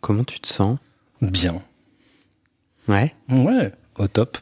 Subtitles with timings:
[0.00, 0.78] Comment tu te sens?
[1.20, 1.62] Bien.
[2.88, 3.14] Ouais.
[3.28, 4.38] Ouais, au top.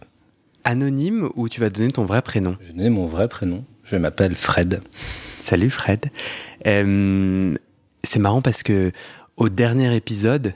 [0.65, 2.57] Anonyme ou tu vas donner ton vrai prénom?
[2.61, 3.65] Je n'ai mon vrai prénom.
[3.85, 4.83] Je m'appelle Fred.
[5.43, 6.11] Salut Fred.
[6.67, 7.55] Euh,
[8.05, 8.93] c'est marrant parce que
[9.37, 10.55] au dernier épisode,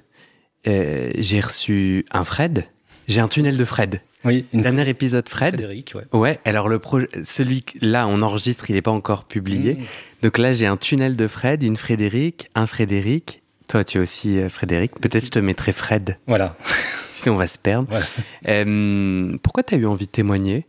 [0.68, 2.66] euh, j'ai reçu un Fred.
[3.08, 4.00] J'ai un tunnel de Fred.
[4.24, 5.54] Oui, une dernier épisode Fred.
[5.54, 6.04] Frédéric, ouais.
[6.16, 9.74] Ouais, alors le projet, celui là, on enregistre, il n'est pas encore publié.
[9.74, 9.84] Mmh.
[10.22, 13.41] Donc là, j'ai un tunnel de Fred, une Frédéric, un Frédéric.
[13.68, 14.98] Toi, tu es aussi euh, Frédéric.
[15.00, 16.18] Peut-être je te mettrai Fred.
[16.26, 16.56] Voilà.
[17.12, 17.86] Sinon, on va se perdre.
[17.90, 18.06] Voilà.
[18.48, 20.66] Euh, pourquoi tu as eu envie de témoigner?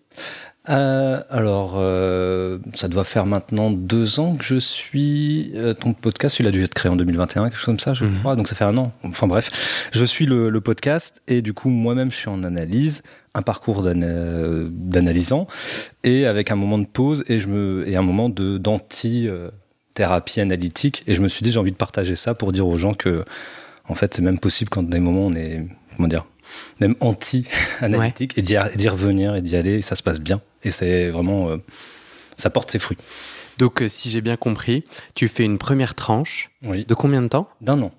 [0.69, 5.51] Euh, alors, euh, ça doit faire maintenant deux ans que je suis.
[5.55, 8.05] euh, ton podcast, il a dû être créé en 2021, quelque chose comme ça, je
[8.05, 8.19] Mhm.
[8.19, 8.35] crois.
[8.37, 8.93] Donc ça fait un an.
[9.03, 13.03] Enfin bref, je suis le, le podcast et du coup, moi-même, je suis en analyse,
[13.33, 15.47] un parcours d'ana- d'analysant
[16.05, 19.27] et avec un moment de pause et, je me, et un moment de d'anti.
[19.93, 21.03] Thérapie analytique.
[21.07, 23.25] Et je me suis dit j'ai envie de partager ça pour dire aux gens que
[23.87, 25.65] en fait c'est même possible quand dans des moments on est
[25.95, 26.25] comment dire
[26.79, 27.47] même anti
[27.81, 30.41] analytique et d'y et d'y revenir et d'y aller et ça se passe bien.
[30.63, 31.57] Et c'est vraiment euh,
[32.37, 32.97] ça porte ses fruits.
[33.57, 34.83] Donc, euh, si j'ai bien compris,
[35.15, 36.85] tu fais une première tranche oui.
[36.85, 37.47] de combien de temps?
[37.61, 37.91] D'un an.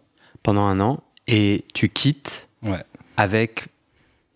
[0.42, 1.02] Pendant un an.
[1.26, 2.82] Et tu quittes ouais.
[3.16, 3.68] avec.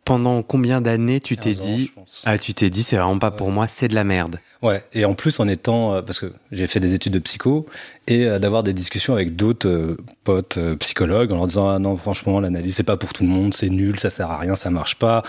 [0.08, 1.90] Pendant combien d'années tu t'es 15 ans, dit.
[2.24, 3.36] Ah, tu t'es dit, c'est vraiment pas Ouais.
[3.36, 4.40] pour moi, c'est de la merde.
[4.62, 7.66] Ouais, et en plus en étant, euh, parce que j'ai fait des études de psycho,
[8.06, 11.96] et euh, d'avoir des discussions avec d'autres euh, potes psychologues en leur disant ah non
[11.96, 14.70] franchement l'analyse c'est pas pour tout le monde, c'est nul, ça sert à rien, ça
[14.70, 15.22] marche pas,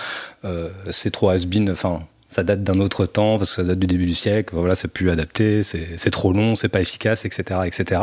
[0.45, 3.87] euh, c'est trop has-been, enfin ça date d'un autre temps parce que ça date du
[3.87, 7.59] début du siècle, voilà c'est plus adapté, c'est c'est trop long, c'est pas efficace, etc.,
[7.65, 8.01] etc.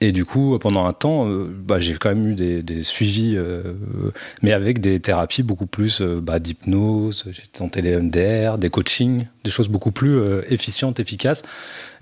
[0.00, 3.34] Et du coup, pendant un temps, euh, bah, j'ai quand même eu des, des suivis,
[3.36, 3.62] euh,
[4.42, 9.26] mais avec des thérapies beaucoup plus euh, bah, d'hypnose, j'ai tenté les MDR, des coachings,
[9.44, 11.42] des choses beaucoup plus euh, efficientes, efficaces,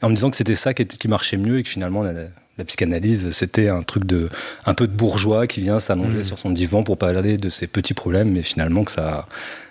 [0.00, 2.12] en me disant que c'était ça qui, était- qui marchait mieux et que finalement la,
[2.58, 4.30] la psychanalyse, c'était un truc de
[4.66, 6.22] un peu de bourgeois qui vient s'allonger Mhm.
[6.22, 9.26] sur son divan pour parler de ses petits problèmes, mais finalement que ça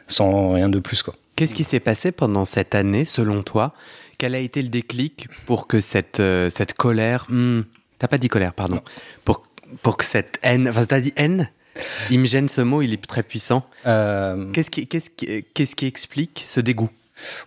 [0.07, 1.15] sans rien de plus quoi.
[1.35, 3.73] Qu'est-ce qui s'est passé pendant cette année, selon toi?
[4.19, 7.25] Quel a été le déclic pour que cette, euh, cette colère.
[7.29, 7.61] hmm,
[8.01, 8.77] T'as pas dit colère, pardon.
[8.77, 8.81] Non.
[9.25, 9.43] Pour,
[9.83, 10.67] pour que cette haine.
[10.67, 11.51] Enfin, t'as dit haine?
[12.09, 13.63] Il me gêne ce mot, il est très puissant.
[13.85, 16.89] Euh, Qu'est-ce qui, qu'est-ce qui, qu'est-ce qui explique ce dégoût?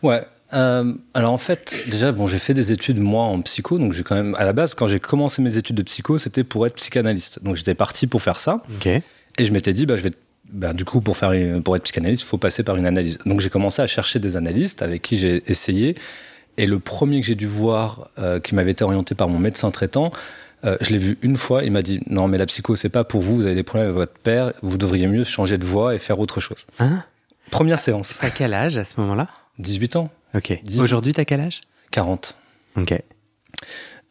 [0.04, 0.22] Ouais.
[0.53, 4.04] euh, alors en fait, déjà, bon, j'ai fait des études moi en psycho, donc j'ai
[4.04, 6.75] quand même, à la base, quand j'ai commencé mes études de psycho, c'était pour être
[6.76, 7.42] psychanalyste.
[7.42, 8.86] Donc j'étais parti pour faire ça, Ok.
[8.86, 9.03] et
[9.41, 10.12] je m'étais dit, bah, je vais,
[10.50, 13.19] bah, du coup, pour faire, une- pour être psychanalyste, il faut passer par une analyse.
[13.26, 15.97] Donc j'ai commencé à chercher des analystes avec qui j'ai essayé,
[16.56, 19.71] et le premier que j'ai dû voir, euh, qui m'avait été orienté par mon médecin
[19.72, 20.12] traitant,
[20.65, 23.05] euh, je l'ai vu une fois, il m'a dit, non, mais la psycho, c'est pas
[23.05, 25.95] pour vous, vous avez des problèmes avec votre père, vous devriez mieux changer de voie
[25.95, 26.67] et faire autre chose.
[26.79, 27.03] Hein
[27.51, 29.29] Première séance, T'as quel âge à ce moment-là?
[29.59, 30.59] 18 ans, Ok.
[30.79, 31.61] Aujourd'hui, t'as quel âge?
[31.91, 32.35] 40.
[32.77, 32.93] Ok.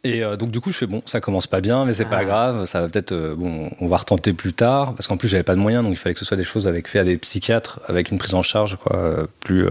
[0.06, 2.10] Et euh, donc du coup je fais bon ça commence pas bien mais c'est Ah.
[2.10, 5.30] pas grave ça va peut-être euh, bon on va retenter plus tard parce qu'en plus
[5.30, 7.06] j'avais pas de moyens donc il fallait que ce soit des choses avec fait à
[7.06, 9.66] des psychiatres avec une prise en charge quoi euh, plus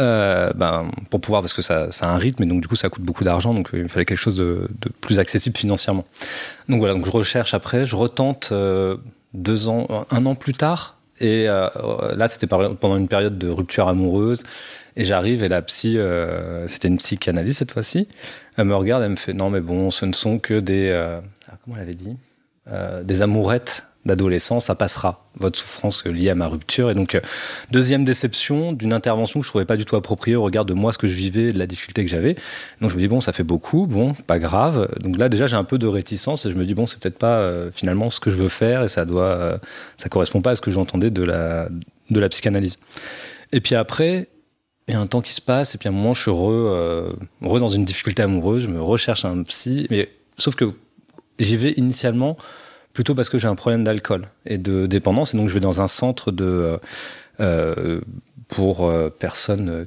[0.00, 2.76] euh, ben pour pouvoir parce que ça, ça a un rythme et donc du coup
[2.76, 4.68] ça coûte beaucoup d'argent donc euh, il me fallait quelque chose de,
[5.00, 6.06] plus accessible financièrement.
[6.68, 8.96] Donc voilà donc je recherche après je retente euh,
[9.34, 14.42] deux ans un an plus tard et là c'était pendant une période de rupture amoureuse
[14.96, 15.96] et j'arrive et la psy
[16.66, 18.08] c'était une psychanalyste cette fois-ci
[18.56, 21.54] elle me regarde, elle me fait non mais bon, ce ne sont que des ah,
[21.62, 22.16] comment elle avait dit
[23.04, 27.20] des amourettes d'adolescence, ça passera votre souffrance liée à ma rupture et donc euh,
[27.70, 30.92] deuxième déception d'une intervention que je trouvais pas du tout appropriée au regard de moi
[30.92, 32.34] ce que je vivais, de la difficulté que j'avais.
[32.80, 34.88] Donc je me dis bon ça fait beaucoup, bon pas grave.
[35.00, 37.18] Donc là déjà j'ai un peu de réticence et je me dis bon c'est peut-être
[37.18, 39.58] pas euh, finalement ce que je veux faire et ça doit euh,
[39.96, 41.68] ça correspond pas à ce que j'entendais de la
[42.10, 42.78] de la psychanalyse.
[43.52, 44.28] Et puis après,
[44.88, 46.30] il y a un temps qui se passe, et puis à un moment, je suis
[46.30, 50.72] re, euh, dans une difficulté amoureuse, je me recherche un psy, mais sauf que
[51.38, 52.36] j'y vais initialement
[52.92, 55.80] plutôt parce que j'ai un problème d'alcool et de dépendance, et donc je vais dans
[55.80, 56.78] un centre de, euh,
[57.40, 58.00] euh,
[58.48, 59.86] pour personnes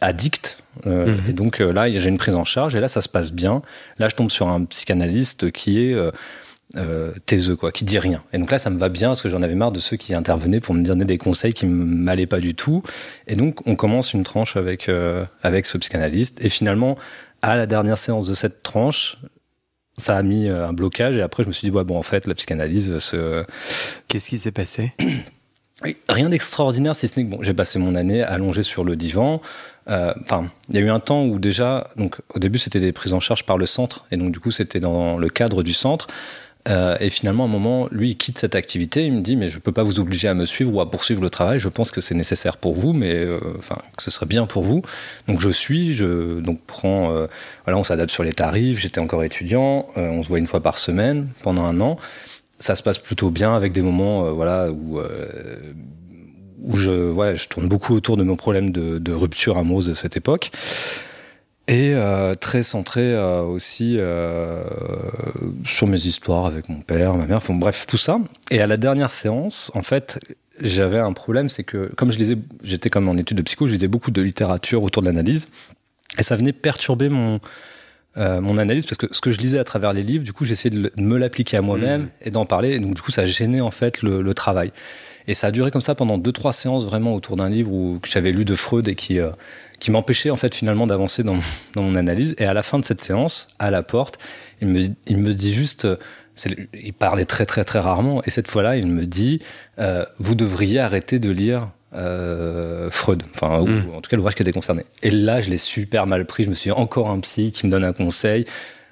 [0.00, 0.62] addictes.
[0.84, 1.16] Mhm.
[1.28, 3.62] Et donc là, j'ai une prise en charge, et là, ça se passe bien.
[3.98, 5.94] Là, je tombe sur un psychanalyste qui est
[6.76, 8.24] euh, taiseux, quoi, qui dit rien.
[8.32, 10.12] Et donc là, ça me va bien parce que j'en avais marre de ceux qui
[10.12, 12.82] intervenaient pour me donner des conseils qui m'allaient pas du tout.
[13.28, 16.44] Et donc, on commence une tranche avec, euh, avec ce psychanalyste.
[16.44, 16.98] Et finalement,
[17.42, 19.18] à la dernière séance de cette tranche,
[19.96, 21.16] ça a mis euh, un blocage.
[21.16, 23.44] Et après, je me suis dit, ouais, bon, en fait, la psychanalyse, ce...
[24.08, 24.92] Qu'est-ce qui s'est passé?
[26.08, 29.42] Rien d'extraordinaire, si ce n'est que bon, j'ai passé mon année allongé sur le divan.
[29.88, 32.92] Euh, enfin, il y a eu un temps où déjà, donc au début c'était des
[32.92, 35.74] prises en charge par le centre, et donc du coup c'était dans le cadre du
[35.74, 36.06] centre.
[36.68, 39.06] Euh, et finalement, à un moment, lui, il quitte cette activité.
[39.06, 40.90] Il me dit, mais je ne peux pas vous obliger à me suivre ou à
[40.90, 41.58] poursuivre le travail.
[41.58, 44.62] Je pense que c'est nécessaire pour vous, mais euh, enfin, que ce serait bien pour
[44.62, 44.82] vous.
[45.28, 45.94] Donc, je suis.
[45.94, 47.12] Je donc prends.
[47.12, 47.26] Euh,
[47.64, 48.78] voilà, on s'adapte sur les tarifs.
[48.78, 49.86] J'étais encore étudiant.
[49.96, 51.96] on se voit une fois par semaine pendant un an.
[52.58, 55.00] Ça se passe plutôt bien avec des moments, voilà, où
[56.64, 59.92] où je, ouais, je tourne beaucoup autour de mon problème de, de rupture amoureuse de
[59.92, 60.50] cette époque
[61.66, 64.64] et euh, très centré euh, aussi euh,
[65.64, 68.18] sur mes histoires avec mon père, ma mère, enfin, bref, tout ça.
[68.50, 70.20] Et à la dernière séance, en fait,
[70.60, 73.72] j'avais un problème, c'est que comme je lisais, j'étais comme en étude de psycho, je
[73.72, 75.48] lisais beaucoup de littérature autour de l'analyse,
[76.18, 77.40] et ça venait perturber mon
[78.16, 80.70] mon analyse parce que ce que je lisais à travers les livres, du coup, j'essayais
[80.70, 82.10] de, me l'appliquer à moi-même mmh.
[82.20, 84.70] et d'en parler, et donc du coup, ça gênait en fait le, le travail.
[85.26, 87.98] Et ça a duré comme ça pendant deux trois séances vraiment autour d'un livre où,
[88.00, 89.18] que j'avais lu de Freud et qui
[89.78, 91.38] qui m'empêchait en fait finalement d'avancer dans,
[91.74, 92.34] dans, mon analyse.
[92.38, 94.18] Et à la fin de cette séance, à la porte,
[94.60, 95.86] il me, il me dit juste,
[96.74, 99.40] il parlait très très très rarement, et cette fois-là, il me dit,
[99.78, 103.94] euh, vous devriez arrêter de lire euh, Freud, enfin, ou, hmm.
[103.94, 104.84] en tout cas l'ouvrage qui était concerné.
[105.02, 106.44] Et là, je l'ai super mal pris.
[106.44, 108.44] Je me suis dit, encore un psy qui me donne un conseil.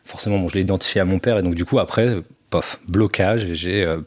[0.05, 2.17] Forcément, bon, je l'ai identifié à mon père, et donc du coup, après,
[2.50, 3.99] pof, blocage, et j'ai euh,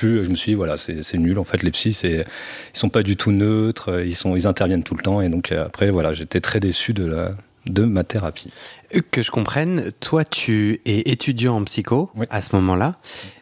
[0.00, 1.38] je me suis dit, voilà, c'est nul.
[1.38, 2.24] En fait, les psys, ils
[2.72, 5.20] sont pas du tout neutres, ils, sont, ils interviennent tout le temps.
[5.20, 7.34] Et donc, euh, après, voilà, j'étais très déçu de, la,
[7.66, 8.52] de ma thérapie.
[8.94, 12.98] Euh, que je comprenne, toi, tu es étudiant en psycho à ce moment-là.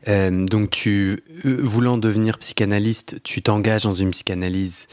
[0.08, 4.88] Euh, donc, tu, voulant devenir psychanalyste, tu t'engages dans une psychanalyse.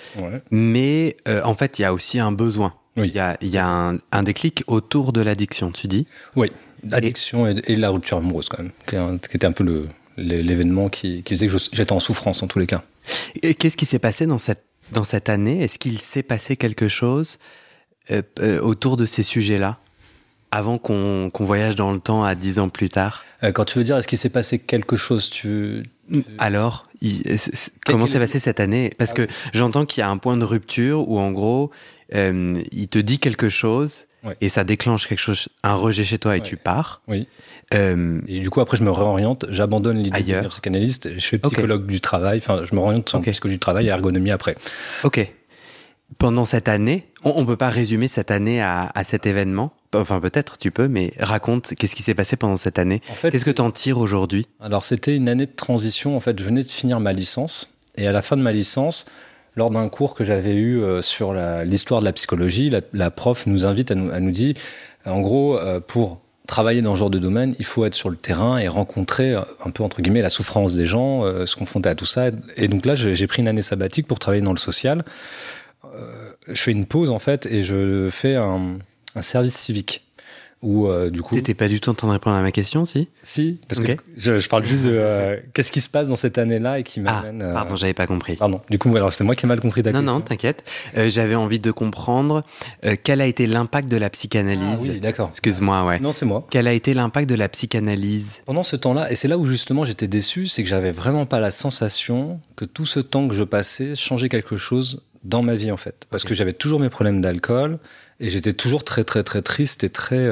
[0.51, 2.73] Mais en fait, il y a aussi un besoin.
[2.95, 6.06] Il y a, y a un, un, déclic autour de l'addiction, tu dis?
[6.35, 6.51] Oui,
[6.88, 9.88] l'addiction et, et, la rupture amoureuse, quand même, qui était un peu le,
[10.18, 12.83] l'événement qui, faisait que j'étais en souffrance en tous les cas.
[13.42, 15.63] Et qu'est-ce qui s'est passé dans cette, dans cette année?
[15.63, 17.39] Est-ce qu'il s'est passé quelque chose
[18.12, 19.80] euh, euh, autour de ces sujets-là
[20.51, 23.24] avant qu'on voyage dans le temps à dix ans plus tard?
[23.44, 25.83] Euh, Quand tu veux dire, est-ce qu'il s'est passé quelque chose tu,
[26.38, 26.88] Alors,
[27.86, 28.92] comment s'est passé cette année?
[28.98, 31.71] Parce ah que j'entends qu'il y a un point de rupture où, en gros,
[32.13, 34.07] il te dit quelque chose
[34.41, 37.01] et ça déclenche quelque chose, un rejet chez toi et tu pars.
[37.07, 37.27] Oui.
[37.73, 41.37] Euh, et du coup, après, je me réoriente, j'abandonne l'idée de devenir psychanalyste, je fais
[41.37, 44.55] psychologue du travail, enfin, je me réoriente en psychologie du travail et ergonomie après.
[45.03, 45.31] Ok.
[46.19, 49.73] Pendant cette année, on, ne peut pas résumer cette année à, à cet événement?
[49.95, 53.31] Enfin, peut-être, tu peux, mais raconte, qu'est-ce qui s'est passé pendant cette année en fait,
[53.31, 54.45] Qu'est-ce que tu en tires aujourd'hui?
[54.59, 56.15] Alors, c'était une année de transition.
[56.15, 57.79] En fait, je venais de finir ma licence.
[57.95, 59.05] Et à la fin de ma licence,
[59.55, 63.66] lors d'un cours que j'avais eu euh, sur l'histoire de la psychologie, la, prof nous
[63.66, 64.56] invite à nous, à dire,
[65.06, 68.16] en gros, euh, pour travailler dans ce genre de domaine, il faut être sur le
[68.16, 71.95] terrain et rencontrer euh, un peu entre guillemets la souffrance des gens, se confronter à
[71.95, 72.28] tout ça.
[72.57, 75.04] Et donc là, j'ai pris une année sabbatique pour travailler dans le social.
[76.47, 78.80] Je fais une pause en fait et je fais un
[79.21, 80.03] service civique.
[80.63, 81.35] Ou euh, du coup.
[81.35, 83.09] T'étais pas du tout en train de répondre à ma question, si?
[83.21, 86.37] Si, parce que je, je, parle juste de euh, qu'est-ce qui se passe dans cette
[86.37, 87.43] année-là et qui ah, m'amène.
[87.43, 88.37] Ah, pardon, j'avais pas compris.
[88.37, 88.61] Pardon.
[88.69, 90.13] Du coup, alors c'est moi qui ai mal compris ta non, question.
[90.13, 90.63] Non, non, t'inquiète.
[90.95, 92.43] Euh, j'avais envie de comprendre
[93.03, 94.79] quel a été l'impact de la psychanalyse.
[94.87, 95.27] Ah, oui, d'accord.
[95.27, 95.99] Excuse-moi, ouais.
[95.99, 96.47] Non, c'est moi.
[96.49, 99.83] Quel a été l'impact de la psychanalyse Pendant ce temps-là, et c'est là où justement
[99.83, 103.43] j'étais déçu, c'est que j'avais vraiment pas la sensation que tout ce temps que je
[103.43, 107.19] passais changeait quelque chose dans ma vie en fait, parce que j'avais toujours mes problèmes
[107.19, 107.79] d'alcool
[108.19, 110.29] et j'étais toujours très très très triste et très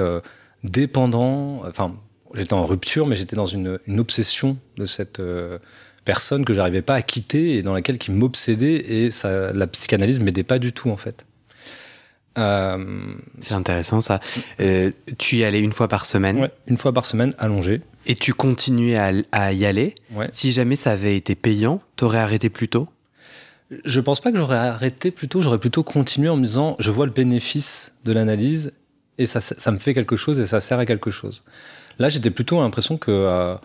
[0.63, 1.61] dépendant.
[1.67, 1.95] Enfin,
[2.33, 5.59] j'étais en rupture, mais j'étais dans une, une, obsession de cette euh,
[6.05, 10.19] personne que j'arrivais pas à quitter et dans laquelle qui m'obsédait et ça, la psychanalyse
[10.19, 11.25] m'aidait pas du tout en fait.
[12.37, 14.21] Euh, c'est intéressant ça.
[14.61, 17.81] Euh, tu y allais une fois par semaine Ouais, une fois par semaine, allongé.
[18.07, 20.29] Et tu continuais à, à y aller ouais.
[20.31, 22.87] Si jamais ça avait été payant, t'aurais arrêté plus tôt?
[23.85, 26.91] Je pense pas que j'aurais arrêté plus tôt, j'aurais plutôt continué en me disant je
[26.91, 28.73] vois le bénéfice de l'analyse
[29.17, 31.43] et ça, me fait quelque chose et ça sert à quelque chose.
[31.99, 33.55] Là, j'étais plutôt l'impression que euh,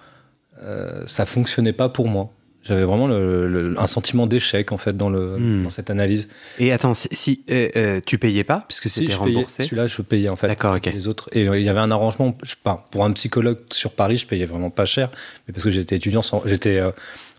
[0.63, 2.33] euh, ça fonctionnait pas pour moi.
[2.67, 5.63] J'avais vraiment un sentiment d'échec en fait dans, le, hmm.
[5.65, 6.29] dans cette analyse.
[6.59, 9.63] Et attends, si, euh, euh, tu payais pas puisque c'était remboursé?
[9.65, 10.49] Celui-là, je payais en fait.
[10.49, 10.87] D'accord, ok.
[10.87, 12.37] Les autres et il y avait un arrangement.
[12.43, 12.55] Je,
[12.91, 15.11] pour un psychologue sur Paris, je payais vraiment pas cher,
[15.47, 16.83] mais parce que j'étais étudiant, j'étais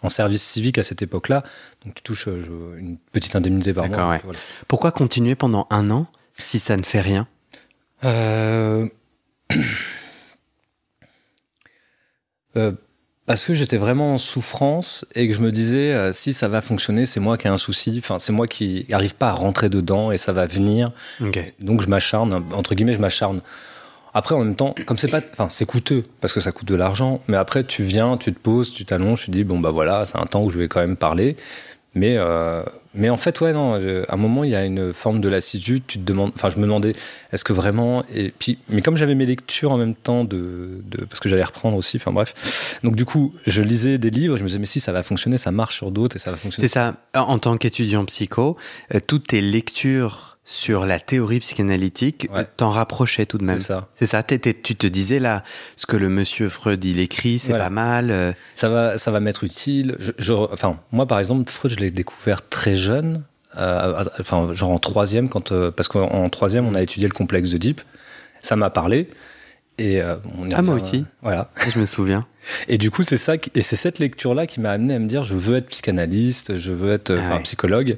[0.02, 1.44] en service civique à cette époque-là,
[1.84, 4.10] donc tu touches une petite indemnité par mois.
[4.10, 4.22] Ouais.
[4.68, 6.08] Pourquoi continuer pendant un an
[6.42, 7.28] si ça ne fait rien?
[8.06, 8.88] Euh...
[12.56, 12.72] euh
[13.28, 16.62] parce que j'étais vraiment en souffrance et que je me disais euh, si ça va
[16.62, 17.98] fonctionner, c'est moi qui ai un souci.
[18.00, 20.92] Enfin, c'est moi qui n'arrive pas à rentrer dedans et ça va venir.
[21.60, 23.42] Donc je m'acharne entre guillemets, je m'acharne.
[24.14, 26.74] Après, en même temps, comme c'est pas, enfin, c'est coûteux parce que ça coûte de
[26.74, 27.22] l'argent.
[27.28, 30.18] Mais après, tu viens, tu te poses, tu t'allonges, tu dis bon bah voilà, c'est
[30.18, 31.36] un temps où je vais quand même parler.
[31.94, 32.64] Mais, euh,
[32.98, 35.84] mais en fait, ouais, non, à un moment, il y a une forme de lassitude.
[35.88, 36.94] Tu te demandes, enfin, je me demandais,
[37.32, 38.04] est-ce que vraiment.
[38.14, 41.44] Et puis, mais comme j'avais mes lectures en même temps, de, de parce que j'allais
[41.44, 42.80] reprendre aussi, enfin bref.
[42.84, 45.38] Donc, du coup, je lisais des livres, je me disais, mais si, ça va fonctionner,
[45.38, 46.68] ça marche sur d'autres et ça va fonctionner.
[46.68, 46.96] C'est ça.
[47.16, 48.58] En tant qu'étudiant psycho,
[48.94, 53.60] euh, toutes tes lectures sur la théorie psychanalytique t'en rapprochait tout de même.
[53.60, 53.90] C'est ça.
[53.96, 54.24] C'est ça.
[54.24, 55.44] tu te disais là,
[55.76, 58.10] ce que le monsieur Freud il écrit, c'est pas mal.
[58.10, 58.32] Euh.
[58.56, 59.98] Ça va, ça va m'être utile.
[60.00, 63.24] Je, enfin, moi par exemple, Freud, je l'ai découvert très jeune.
[63.58, 67.50] Euh, enfin, genre en troisième, quand euh, parce qu'en troisième, on a étudié le complexe
[67.50, 67.82] de Deep.
[68.40, 69.10] Ça m'a parlé.
[69.80, 71.06] Et on ah moi aussi.
[71.22, 71.52] voilà.
[71.72, 72.26] Je me souviens.
[72.68, 75.24] Et du coup, c'est ça, et c'est cette lecture-là qui m'a amené à me dire,
[75.24, 77.98] je veux être psychanalyste, je veux être ah psychologue.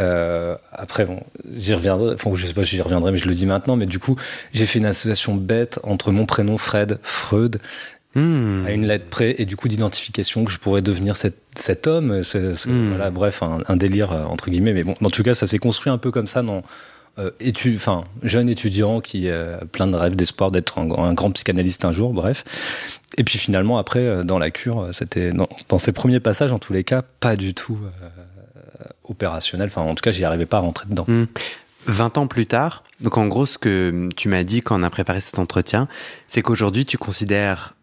[0.00, 1.22] Euh, après, bon,
[1.56, 2.14] j'y reviendrai.
[2.14, 3.76] Enfin, je sais pas si j'y reviendrai, mais je le dis maintenant.
[3.76, 4.16] Mais du coup,
[4.52, 7.60] j'ai fait une association bête entre mon prénom Fred, Freud,
[8.14, 8.66] hmm.
[8.66, 12.22] à une lettre près, et du coup d'identification que je pourrais devenir cet, cet homme.
[12.22, 12.88] Hmm.
[12.90, 14.72] Voilà, bref, un, délire euh, entre guillemets.
[14.72, 16.62] Mais bon, en tout cas, ça s'est construit un peu comme ça dans.
[17.18, 21.84] Euh, étu enfin, jeune étudiant qui a plein de rêves, d'espoir d'être un, grand psychanalyste
[21.84, 22.44] un jour, bref.
[23.16, 26.72] Et puis finalement, après, dans la cure, c'était dans, dans, ces premiers passages, en tous
[26.72, 27.80] les cas, pas du tout
[29.04, 29.68] opérationnel.
[29.68, 31.06] Enfin, en tout cas, j'y arrivais pas à rentrer dedans.
[31.86, 32.20] 20 hmm.
[32.20, 35.20] ans plus tard, donc en gros, ce que tu m'as dit quand on a préparé
[35.20, 35.88] cet entretien,
[36.26, 37.74] c'est qu'aujourd'hui, tu considères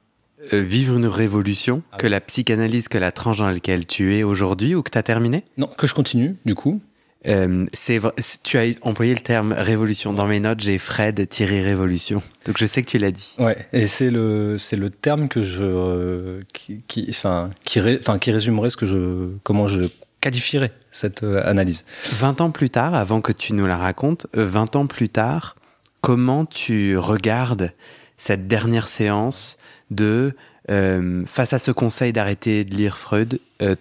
[0.53, 4.23] euh, vivre une révolution, ah que la psychanalyse, que la tranche dans laquelle tu es
[4.23, 5.43] aujourd'hui ou que tu as terminé?
[5.57, 6.81] Non, que je continue, du coup.
[7.27, 7.99] Euh, c'est
[8.43, 12.67] tu as employé le terme révolution dans mes notes j'ai Fred Thierry révolution donc je
[12.67, 16.41] sais que tu l'as dit ouais et c'est le c'est le terme que je euh,
[16.53, 17.79] qui qui enfin qui,
[18.21, 19.89] qui résumerait ce que je comment je
[20.25, 21.85] qualifierait cette euh, analyse.
[22.05, 25.55] 20 ans plus tard, avant que tu nous la racontes, 20 euh, ans plus tard,
[26.01, 27.73] comment tu regardes
[28.17, 29.59] cette dernière séance
[29.91, 30.35] de
[30.71, 33.75] euh, face à ce conseil d'arrêter de lire Freud, que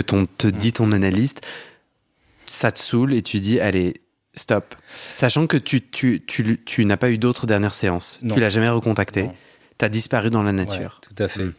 [0.00, 0.50] ton, te mm.
[0.50, 1.40] dit ton analyste,
[2.46, 4.02] ça te saoule et tu dis allez
[4.34, 4.74] stop,
[5.14, 8.68] sachant que tu tu, tu, tu n'as pas eu d'autres dernières séances, tu l'as jamais
[8.68, 9.30] recontacté,
[9.78, 11.00] tu as disparu dans la nature.
[11.00, 11.44] tout à fait.
[11.44, 11.52] Mm.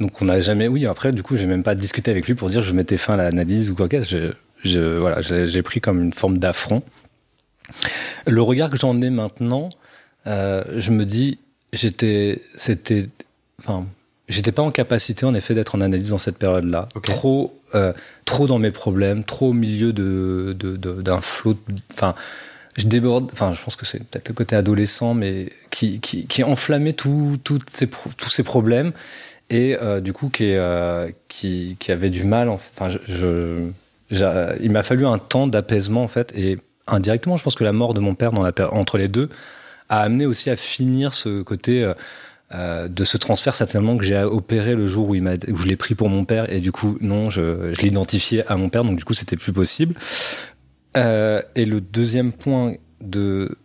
[0.00, 0.68] Donc on n'a jamais.
[0.68, 3.14] Oui, après, du coup, j'ai même pas discuté avec lui pour dire je mettais fin
[3.14, 4.32] à l'analyse ou quoi que je,
[4.64, 6.82] je, voilà, j'ai pris comme une forme d'affront.
[8.26, 9.70] Le regard que j'en ai maintenant,
[10.26, 11.38] euh, je me dis,
[11.72, 13.08] j'étais, c'était,
[13.60, 13.86] enfin,
[14.28, 16.88] j'étais pas en capacité en effet d'être en analyse dans cette période-là.
[17.02, 17.92] Trop, euh,
[18.24, 21.58] trop dans mes problèmes, trop au milieu de, d'un flot.
[21.92, 22.14] Enfin,
[22.76, 23.30] je déborde.
[23.32, 27.38] Enfin, je pense que c'est peut-être le côté adolescent, mais qui, qui, qui enflammait tout,
[27.68, 28.92] ces, tous ces problèmes
[29.50, 32.48] et euh, du coup qui, euh, qui, avait du mal.
[32.48, 32.88] Enfin,
[34.10, 37.94] il m'a fallu un temps d'apaisement en fait, et indirectement, je pense que la mort
[37.94, 38.32] de mon père
[38.72, 39.30] entre les deux
[39.88, 41.92] a amené aussi à finir ce côté
[42.54, 45.76] euh, de ce transfert certainement que j'ai opéré le jour où, il où je l'ai
[45.76, 49.04] pris pour mon père, et du coup non, je, l'identifiais à mon père, donc du
[49.04, 49.94] coup c'était plus possible.
[50.94, 53.56] et le deuxième point de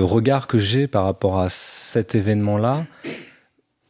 [0.00, 2.86] regard que j'ai par rapport à cet événement-là,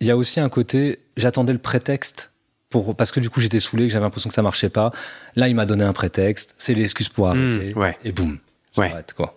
[0.02, 2.32] il y a aussi un côté, j'attendais le prétexte
[2.70, 4.90] pour, parce que du coup j'étais saoulé, que j'avais l'impression que ça marchait pas.
[5.36, 7.74] Là, il m'a donné un prétexte, c'est l'excuse pour hmm, arrêter.
[7.76, 7.96] ouais.
[8.04, 8.38] Et boum,
[8.74, 9.36] j'arrête quoi.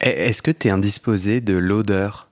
[0.00, 2.28] Est-ce que tu es indisposé de l'odeur?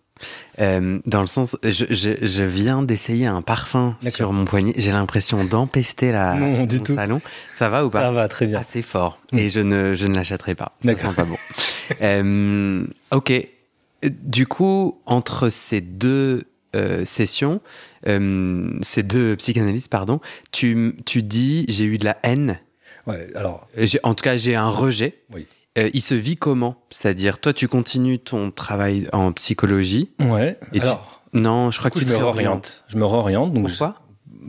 [0.60, 4.74] Euh, dans le sens, je, je, viens d'essayer un parfum sur mon poignet.
[4.76, 6.94] J'ai l'impression d'empester la non, du tout.
[6.94, 7.22] salon.
[7.54, 8.02] Ça va ou pas?
[8.02, 8.60] Ça va très bien.
[8.60, 9.18] Assez fort.
[9.32, 9.38] Hmm.
[9.38, 10.76] Et je ne, je ne l'achèterai pas.
[10.84, 11.36] Ça sent pas bon.
[12.02, 13.32] euh, ok.
[14.02, 16.44] Du coup, entre ces deux
[16.74, 17.60] euh, session,
[18.06, 20.20] euh, ces deux psychanalystes, pardon,
[20.52, 22.60] tu, tu dis j'ai eu de la haine.
[23.06, 23.66] Ouais, alors.
[24.02, 25.22] En tout cas, j'ai un rejet.
[25.32, 25.46] Oui.
[25.76, 26.76] Euh, il se vit comment?
[26.90, 30.10] C'est-à-dire, toi, tu continues ton travail en psychologie.
[30.20, 30.58] Ouais.
[30.72, 31.22] Et alors.
[31.32, 32.84] Non, je crois que je me réoriente.
[32.88, 33.52] Je me réoriente.
[33.52, 34.00] Donc Pourquoi?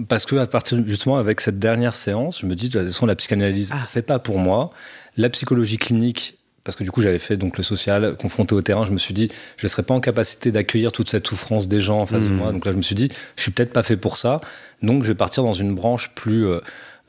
[0.07, 3.05] Parce que à partir justement avec cette dernière séance, je me dis de toute façon
[3.05, 3.83] la psychanalyse, ah.
[3.87, 4.69] c'est pas pour moi.
[5.17, 6.34] La psychologie clinique,
[6.65, 9.13] parce que du coup j'avais fait donc le social confronté au terrain, je me suis
[9.13, 12.23] dit je ne serais pas en capacité d'accueillir toute cette souffrance des gens en face
[12.23, 12.35] de mmh.
[12.35, 12.51] moi.
[12.51, 14.41] Donc là je me suis dit je suis peut-être pas fait pour ça,
[14.81, 16.45] donc je vais partir dans une branche plus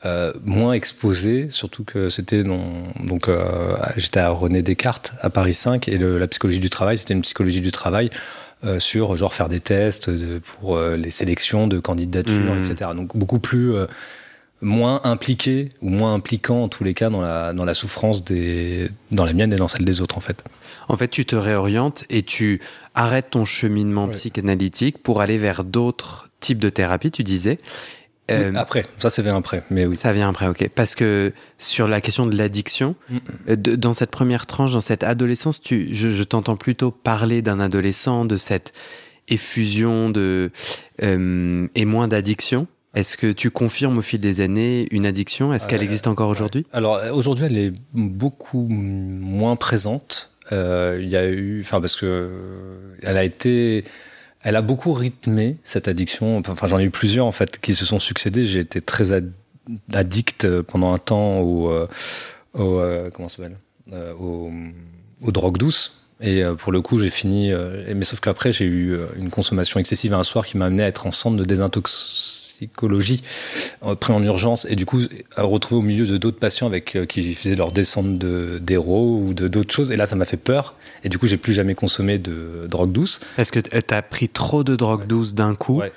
[0.05, 3.29] euh, moins exposé, surtout que c'était donc
[3.97, 7.61] j'étais à René Descartes à Paris 5 et la psychologie du travail, c'était une psychologie
[7.61, 8.11] du travail
[8.77, 10.09] sur genre faire des tests
[10.41, 12.59] pour les sélections de candidatures, mmh.
[12.59, 12.91] etc.
[12.95, 13.73] Donc beaucoup plus
[14.61, 18.89] moins impliqué ou moins impliquant en tous les cas dans la, dans la souffrance des,
[19.11, 20.43] dans la mienne et dans celle des autres en fait.
[20.89, 22.61] En fait, tu te réorientes et tu
[22.95, 27.59] arrêtes ton cheminement psychanalytique pour aller vers d'autres types de thérapies, tu disais.
[28.29, 29.95] Euh, après, ça, ça vient après, mais oui.
[29.95, 30.69] Ça vient après, ok.
[30.75, 33.17] Parce que sur la question de l'addiction, mm.
[33.49, 37.59] euh, dans cette première tranche, dans cette adolescence, tu, je, je t'entends plutôt parler d'un
[37.59, 38.73] adolescent, de cette
[39.29, 40.51] effusion de
[41.03, 42.67] euh, et moins d'addiction.
[42.97, 45.53] Est-ce que tu confirmes au fil des années une addiction?
[45.53, 46.65] Est-ce qu'elle euh, existe encore aujourd'hui?
[46.73, 50.31] Alors aujourd'hui, elle est beaucoup moins présente.
[50.51, 52.31] Euh, il y a eu, enfin parce que
[53.03, 53.83] elle a été,
[54.41, 56.39] elle a beaucoup rythmé cette addiction.
[56.39, 58.45] Enfin, j'en ai eu plusieurs en fait qui se sont succédés.
[58.45, 59.13] J'ai été très
[59.93, 61.87] addict pendant un temps au, euh,
[62.55, 63.57] au comment s'appelle,
[64.19, 64.49] aux,
[65.21, 66.01] aux drogues douces.
[66.19, 67.51] Et pour le coup, j'ai fini.
[67.95, 71.05] mais sauf qu'après, j'ai eu une consommation excessive un soir qui m'a amené à être
[71.05, 73.23] en centre de désintox psychologie
[73.99, 75.01] pris en urgence et du coup
[75.37, 79.47] retrouvé au milieu de d'autres patients avec euh, qui faisaient leur descente d'héros ou de
[79.47, 79.91] d'autres choses.
[79.91, 80.75] Et là ça m'a fait peur.
[81.03, 83.19] Et du coup j'ai plus jamais consommé de drogue douce.
[83.37, 85.79] Est-ce que tu as pris trop de drogue douce d'un coup.
[85.79, 85.91] Ouais.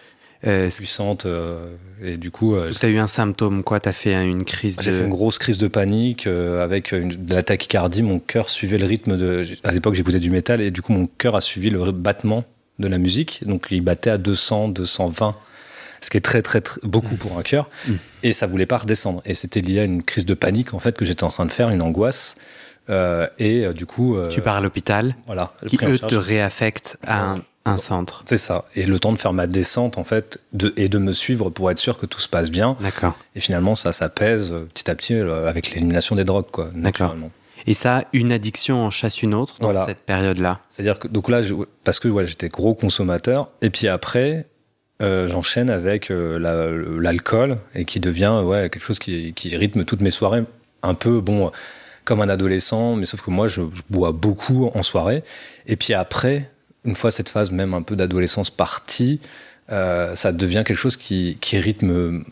[0.46, 1.66] Euh, puissante euh,
[2.02, 3.78] et du coup tu as eu un symptôme quoi?
[3.78, 7.34] Tu as fait une crise j'ai fait une grosse crise de panique avec une, de
[7.34, 8.02] la tachycardie.
[8.02, 11.06] Mon cœur suivait le rythme de à l'époque j'écoutais du métal et du coup mon
[11.06, 12.44] cœur a suivi le battement
[12.78, 13.42] de la musique.
[13.46, 15.36] Donc il battait à 200 220
[16.00, 17.68] ce qui est très, très, beaucoup pour un cœur.
[17.86, 17.92] Mm.
[18.22, 19.22] Et ça voulait pas redescendre.
[19.24, 21.52] Et c'était lié à une crise de panique, en fait, que j'étais en train de
[21.52, 22.36] faire, une angoisse.
[22.88, 24.16] Euh, et euh, du coup.
[24.16, 25.16] Euh, tu pars à l'hôpital.
[25.26, 25.52] Voilà.
[25.66, 28.24] Qui, eux, te réaffectent à un, centre.
[28.26, 28.64] C'est ça.
[28.74, 31.70] Et le temps de faire ma descente, en fait, de, et de me suivre pour
[31.70, 32.76] être sûr que tout se passe bien.
[32.80, 33.16] D'accord.
[33.36, 36.70] Et finalement, ça s'apaise petit à petit avec l'élimination des drogues, quoi.
[36.74, 37.14] D'accord.
[37.66, 40.60] Et ça, une addiction en chasse une autre dans cette période-là.
[40.68, 41.40] C'est-à-dire que donc là,
[41.84, 44.46] parce que ouais, j'étais gros consommateur, et puis après,
[45.00, 46.38] euh, j'enchaîne avec euh,
[47.00, 50.44] l'alcool et qui devient ouais, quelque chose qui, qui, rythme toutes mes soirées.
[50.82, 51.50] Un peu, bon,
[52.04, 55.22] comme un adolescent, mais sauf que moi, je, bois beaucoup en soirée.
[55.66, 56.50] Et puis après,
[56.84, 59.20] une fois cette phase même un peu d'adolescence partie,
[59.72, 62.24] euh, ça devient quelque chose qui, qui rythme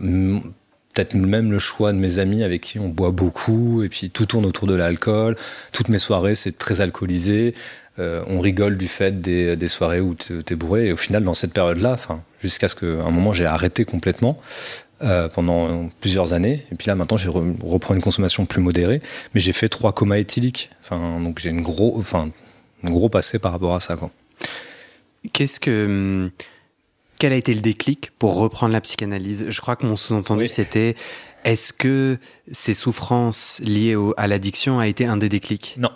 [0.95, 4.27] peut-être même le choix de mes amis avec qui on boit beaucoup et puis tout
[4.27, 5.37] tourne autour de l'alcool.
[5.73, 7.55] Toutes mes soirées, c'est très alcoolisé.
[7.99, 10.89] Euh, on rigole du fait des, soirées où tu es bourré.
[10.89, 11.97] Et au final, dans cette période-là,
[12.41, 14.39] jusqu'à ce qu'à un moment, j'ai arrêté complètement
[15.03, 16.65] euh, pendant plusieurs années.
[16.73, 19.03] Et puis là, maintenant, je reprends une consommation plus modérée.
[19.35, 20.71] Mais j'ai fait trois comas éthyliques.
[20.83, 22.31] Enfin, donc j'ai une gros, enfin,
[22.85, 23.97] un gros passé par rapport à ça.
[25.33, 26.31] Qu'est-ce que
[27.19, 29.47] quel a été le déclic pour reprendre la psychanalyse?
[29.49, 30.95] Je crois que mon sous-entendu c'était
[31.45, 32.19] est-ce que
[32.51, 35.75] ces souffrances liées à l'addiction a été un des déclics?
[35.79, 35.91] Non.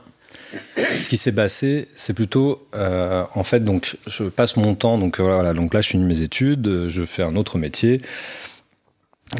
[0.76, 5.20] Ce qui s'est passé, c'est plutôt, euh, en fait, donc je passe mon temps, donc
[5.20, 8.00] euh, voilà, donc là je finis mes études, je fais un autre métier,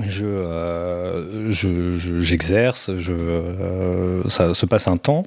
[0.05, 5.25] je, euh, j'exerce, je, ça se passe un temps,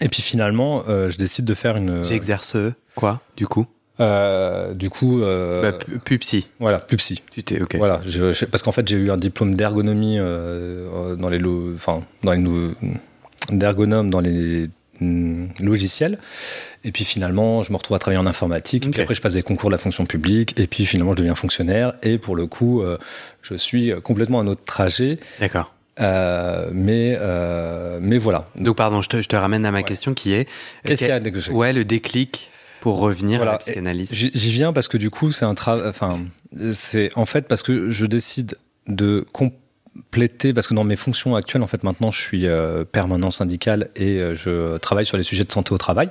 [0.00, 2.02] et puis finalement, je décide de faire une.
[2.04, 2.56] J'exerce
[2.94, 3.66] quoi, du coup?
[3.98, 5.78] du coup, euh, bah.
[6.60, 7.22] Voilà, pupsy.
[7.30, 7.76] Tu t'es ok.
[7.76, 8.00] Voilà,
[8.50, 11.40] parce qu'en fait j'ai eu un diplôme d'ergonomie dans les,
[11.74, 12.42] enfin dans les
[13.50, 14.68] d'ergonome dans les
[15.00, 16.18] mm, logiciels.
[16.84, 18.90] Et puis finalement, je me retrouve à travailler en informatique.
[18.90, 20.58] Puis après, je passe des concours de la fonction publique.
[20.58, 21.94] Et puis finalement, je deviens fonctionnaire.
[22.02, 22.98] Et pour le coup, euh,
[23.42, 25.18] je suis complètement un autre trajet.
[25.40, 25.72] D'accord.
[25.98, 28.48] Euh, mais euh, mais voilà.
[28.56, 30.48] Donc pardon, je te, je te ramène à ma question qui est.
[30.84, 34.12] Qu'est-ce qu'il y a de Ouais, le déclic pour revenir à la psychanalyse.
[34.12, 35.88] J'y viens parce que du coup, c'est un travail.
[35.88, 36.20] Enfin,
[36.72, 39.26] c'est en fait parce que je décide de
[40.54, 44.18] parce que dans mes fonctions actuelles, en fait, maintenant, je suis euh, permanent syndical et
[44.18, 46.08] euh, je travaille sur les sujets de santé au travail,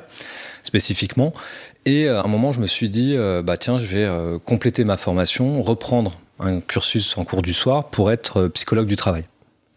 [0.64, 1.34] spécifiquement.
[1.86, 4.08] Et euh, à un moment, je me suis dit, bah tiens, je vais
[4.46, 9.26] compléter ma formation, reprendre un cursus en cours du soir pour être psychologue du travail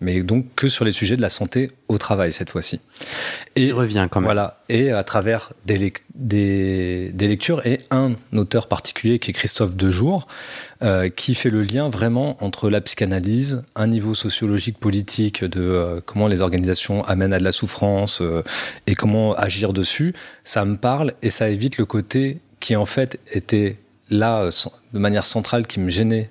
[0.01, 2.81] mais donc que sur les sujets de la santé au travail cette fois-ci.
[3.57, 4.27] Et Il revient quand même.
[4.27, 9.77] Voilà, et à travers des, des, des, lectures et un auteur particulier qui est Christophe
[9.77, 10.27] Dejour,
[10.83, 16.01] euh, qui fait le lien vraiment entre la psychanalyse, un niveau sociologique politique de euh,
[16.05, 18.43] comment les organisations amènent à de la souffrance euh,
[18.87, 20.15] et comment agir dessus.
[20.45, 23.77] Ça me parle et ça évite le côté qui en fait était
[24.11, 24.49] là
[24.93, 26.31] de manière centrale qui me gênait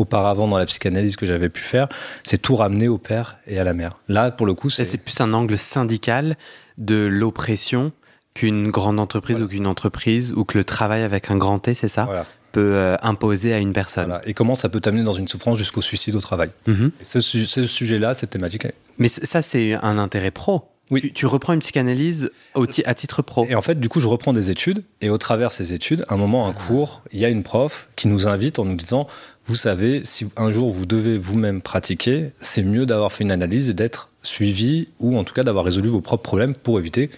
[0.00, 1.88] auparavant dans la psychanalyse que j'avais pu faire,
[2.24, 3.92] c'est tout ramener au père et à la mère.
[4.08, 4.96] Là, pour le coup, c'est...
[5.02, 6.36] plus un angle syndical
[6.78, 7.92] de l'oppression
[8.34, 11.88] qu'une grande entreprise ou qu'une entreprise ou que le travail avec un grand T, c'est
[11.88, 12.26] ça Voilà.
[12.52, 14.06] peut euh, imposer à une personne.
[14.06, 14.26] Voilà.
[14.28, 16.50] Et comment ça peut t'amener dans une souffrance jusqu'au suicide au travail.
[16.66, 16.92] Mhm.
[17.02, 18.66] Ce, su- ce sujet-là, cette thématique.
[18.98, 20.62] Mais ça, c'est un intérêt pro.
[20.90, 21.00] Oui.
[21.00, 23.46] Tu, tu reprends une psychanalyse au ti- à titre pro.
[23.48, 26.16] Et en fait, du coup, je reprends des études, et au travers ces études, un
[26.16, 29.06] moment, un cours, il y a une prof qui nous invite en nous disant,
[29.46, 33.70] vous savez, si un jour vous devez vous-même pratiquer, c'est mieux d'avoir fait une analyse
[33.70, 37.10] et d'être suivi, ou en tout cas d'avoir résolu vos propres problèmes pour éviter,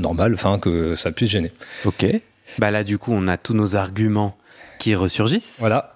[0.00, 1.52] normal, enfin, que ça puisse gêner.
[1.84, 2.04] Ok.
[2.58, 4.36] Bah là, du coup, on a tous nos arguments
[4.78, 5.56] qui ressurgissent.
[5.60, 5.91] Voilà.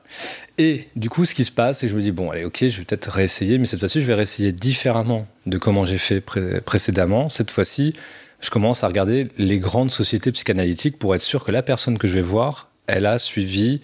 [0.58, 2.66] Et du coup, ce qui se passe, c'est que je me dis, bon, allez, ok,
[2.66, 6.20] je vais peut-être réessayer, mais cette fois-ci, je vais réessayer différemment de comment j'ai fait
[6.20, 7.28] pré- précédemment.
[7.28, 7.92] Cette fois-ci,
[8.40, 12.08] je commence à regarder les grandes sociétés psychanalytiques pour être sûr que la personne que
[12.08, 13.80] je vais voir, elle a suivi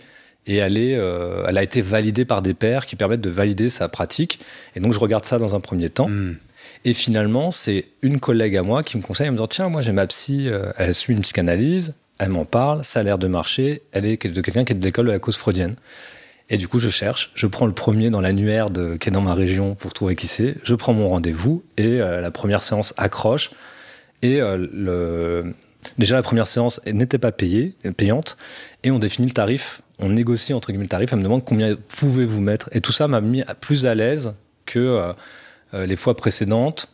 [0.46, 3.68] et elle, est, euh, elle a été validée par des pairs qui permettent de valider
[3.68, 4.40] sa pratique.
[4.74, 6.08] Et donc, je regarde ça dans un premier temps.
[6.08, 6.36] Hmm.
[6.84, 9.82] Et finalement, c'est une collègue à moi qui me conseille en me disant Tiens, moi
[9.82, 13.26] j'ai ma psy, euh, elle suit une psychanalyse, elle m'en parle, ça a l'air de
[13.26, 15.74] marcher, elle est de quelqu'un qui est de l'école de la cause freudienne.
[16.50, 18.66] Et du coup, je cherche, je prends le premier dans l'annuaire
[19.00, 22.20] qui est dans ma région pour trouver qui c'est, je prends mon rendez-vous et euh,
[22.20, 23.50] la première séance accroche.
[24.22, 25.42] Et euh,
[25.98, 28.36] déjà, la première séance n'était pas payée, payante,
[28.84, 31.76] et on définit le tarif, on négocie entre guillemets le tarif, elle me demande combien
[31.96, 32.68] pouvez-vous mettre.
[32.70, 34.78] Et tout ça m'a mis plus à l'aise que
[35.74, 36.88] euh, les fois précédentes.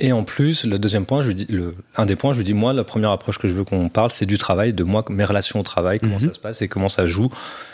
[0.00, 2.44] Et en plus, le deuxième point, je lui dis, le, un des points, je lui
[2.44, 5.04] dis, moi, la première approche que je veux qu'on parle, c'est du travail, de moi,
[5.10, 6.28] mes relations au travail, comment Mhm.
[6.28, 7.28] ça se passe et comment ça joue.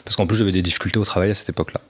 [0.04, 1.80] Parce qu'en plus, j'avais des difficultés au travail à cette époque-là.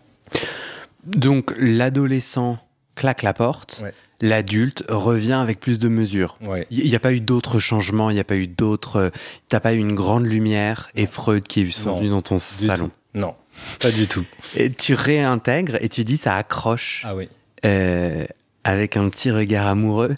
[1.07, 2.59] Donc, l'adolescent
[2.97, 3.93] claque la porte, Ouais.
[4.21, 6.39] l'adulte revient avec plus de mesures.
[6.47, 6.67] Ouais.
[6.71, 8.97] Il n'y a pas eu d'autres changements, il n'y a pas eu d'autres.
[8.97, 9.11] euh,
[9.49, 12.87] T'as pas eu une grande lumière et Freud qui Non, venus dans ton salon.
[12.89, 12.93] tout.
[13.19, 13.35] Non,
[13.81, 14.25] pas du tout.
[14.57, 17.29] Et tu réintègres et tu dis ça accroche Ah oui.
[17.65, 18.25] euh,
[18.65, 20.15] avec un petit regard amoureux.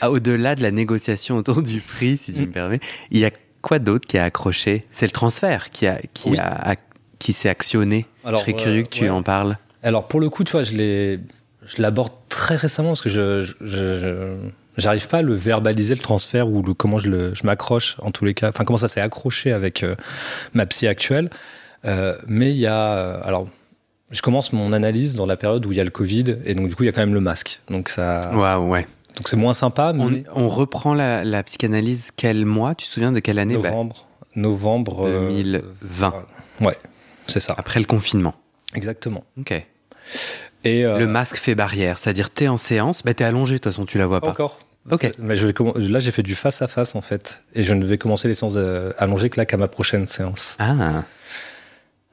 [0.00, 2.46] Ah, Au-delà de la négociation autour du prix, si tu Mm.
[2.46, 3.30] me permets, il y a
[3.62, 4.86] quoi d'autre qui a accroché?
[4.92, 6.38] C'est le transfert qui a qui Oui.
[6.38, 6.76] a
[7.18, 8.06] qui s'est actionné.
[8.24, 9.10] Alors, Je serais euh, curieux que tu ouais.
[9.10, 9.58] en parles.
[9.82, 11.20] Alors, pour le coup, tu vois, je l'ai,
[11.66, 14.36] je l'aborde très récemment parce que je, je, je- je-
[14.78, 18.10] j'arrive pas à le verbaliser le transfert ou le, comment je, le, je m'accroche en
[18.10, 18.48] tous les cas.
[18.48, 19.94] Enfin, comment ça s'est accroché avec euh,
[20.54, 21.28] ma psy actuelle.
[21.84, 23.48] Euh, mais il y a, euh, alors,
[24.10, 26.68] je commence mon analyse dans la période où il y a le Covid et donc
[26.68, 27.60] du coup il y a quand même le masque.
[27.70, 28.86] Donc ça, Waouh, ouais.
[29.16, 29.92] donc c'est moins sympa.
[29.96, 32.74] On, Mais on reprend la, la psychanalyse quel mois?
[32.74, 33.56] Tu te souviens de quelle année?
[33.56, 36.14] Bah, novembre, novembre euh, 2020,
[36.62, 36.76] ouais,
[37.26, 38.34] c'est ça, après le confinement.
[38.74, 39.24] exactement.
[39.38, 39.52] Ok.
[40.64, 43.72] Et euh, Le masque fait barrière, c'est-à-dire t'es en séance, bah t'es allongé de toute
[43.72, 44.58] façon, tu la vois Pas encore.
[44.90, 45.10] Ok.
[45.18, 45.54] Mais je vais
[45.88, 48.34] là, j'ai fait du face à face en fait, et je ne vais commencer les
[48.34, 50.56] séances euh, allongées que là qu'à ma prochaine séance.
[50.58, 51.04] Ah,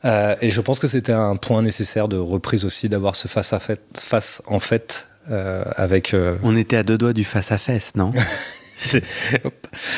[0.08, 3.54] Euh, et je pense que c'était un point nécessaire de reprise aussi d'avoir ce face
[3.54, 6.13] à fait, face en fait euh, avec.
[6.13, 8.13] euh, on était à deux doigts du face à face, non?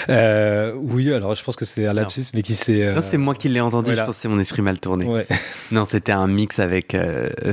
[0.09, 2.93] Oui, alors je pense que c'est un lapsus, mais qui s'est.
[2.93, 4.01] Non, c'est moi qui l'ai entendu, voilà.
[4.01, 5.05] je pense que c'est mon esprit mal tourné.
[5.05, 5.27] Ouais.
[5.71, 6.95] Non, c'était un mix avec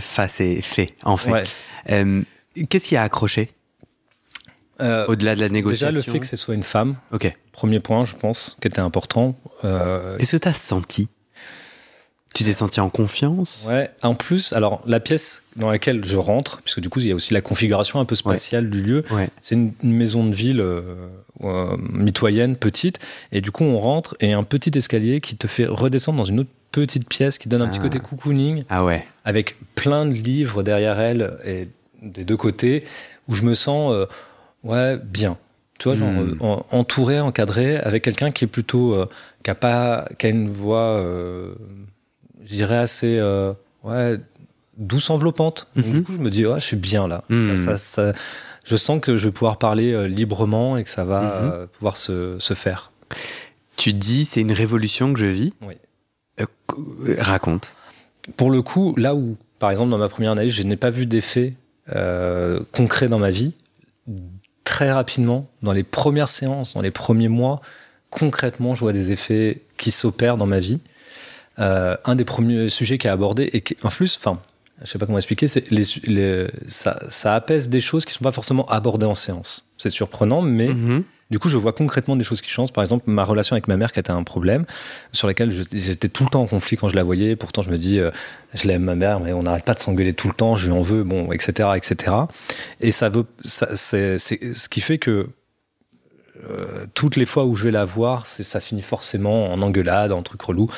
[0.01, 1.31] face et fait, en fait.
[1.89, 2.25] ouais.
[2.71, 3.51] Qu'est-ce qui a accroché?
[4.81, 7.33] Euh, au-delà de la déjà négociation le fait que ce soit une femme, Ok.
[7.53, 9.35] premier point, je pense, qui était important.
[9.65, 11.09] Euh, Qu'est-ce que t'as senti?
[12.37, 13.65] Tu t'es senti en confiance?
[13.67, 17.13] Ouais, en plus, alors la pièce dans laquelle je rentre, puisque du coup il y
[17.13, 19.31] a aussi la configuration un peu spatiale du lieu, Ouais.
[19.41, 20.83] c'est une, une maison de ville euh,
[21.45, 22.99] euh, mitoyenne, petite,
[23.33, 26.41] et du coup on rentre et un petit escalier qui te fait redescendre dans une
[26.41, 27.85] autre petite pièce qui donne un petit Ah.
[27.85, 29.07] côté cocooning, Ah ouais.
[29.25, 31.69] avec plein de livres derrière elle et
[32.03, 32.85] des deux côtés,
[33.29, 34.05] où je me sens euh,
[34.63, 35.39] ouais bien.
[35.79, 36.37] Tu vois, genre Hmm.
[36.43, 39.07] euh, en- entouré, encadré, avec quelqu'un qui est plutôt euh,
[39.43, 41.55] qui a pas, qui a une voix, euh,
[42.47, 43.53] je dirais assez euh,
[43.85, 44.19] ouais
[44.79, 45.67] douce enveloppante.
[45.77, 45.93] Donc, Mhm.
[45.93, 47.25] du coup, je me dis ouais, je suis bien là.
[47.29, 47.57] Hmm.
[47.57, 48.13] Ça, ça- ça-
[48.65, 51.31] je sens que je vais pouvoir parler euh, librement et que ça va Mhm.
[51.53, 52.91] euh, pouvoir se, se faire.
[53.77, 55.75] Tu dis, c'est une révolution que je vis Oui.
[56.67, 56.85] Co-
[57.19, 57.73] raconte.
[58.37, 61.07] Pour le coup, là où, par exemple, dans ma première analyse, je n'ai pas vu
[61.07, 61.55] d'effet
[62.73, 63.53] concret dans ma vie,
[64.65, 67.61] très rapidement, dans les premières séances, dans les premiers mois,
[68.11, 70.81] concrètement, je vois des effets qui s'opèrent dans ma vie.
[71.59, 74.39] Euh, un des premiers sujets qui a abordé, et qui, en plus, enfin,
[74.85, 78.25] je sais pas comment expliquer, c'est les, les- ça, ça apaise des choses qui sont
[78.25, 79.69] pas forcément abordées en séance.
[79.79, 81.03] C'est surprenant, mais Mhm.
[81.31, 82.73] du coup, je vois concrètement des choses qui changent.
[82.73, 84.67] Par exemple, ma relation avec ma mère qui était un problème,
[85.13, 87.37] sur laquelle j'étais tout le temps en conflit quand je la voyais.
[87.37, 88.11] Pourtant, je me dis, euh,
[88.53, 90.57] je l'aime ma mère, mais on n'arrête pas de s'engueuler tout le temps.
[90.57, 92.15] Je lui en veux, bon, etc., etc.
[92.83, 95.31] Et ça veut, c'est ce qui fait que
[96.51, 100.13] euh, toutes les fois où je vais la voir, c'est, ça finit forcément en engueulade,
[100.13, 100.71] en truc relou.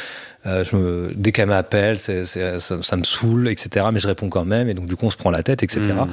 [0.46, 3.86] Euh, je me, dès qu'elle m'appelle, c'est, c'est- ça, ça me saoule, etc.
[3.92, 5.80] Mais je réponds quand même, et donc du coup, on se prend la tête, etc.
[5.82, 6.08] Mhm.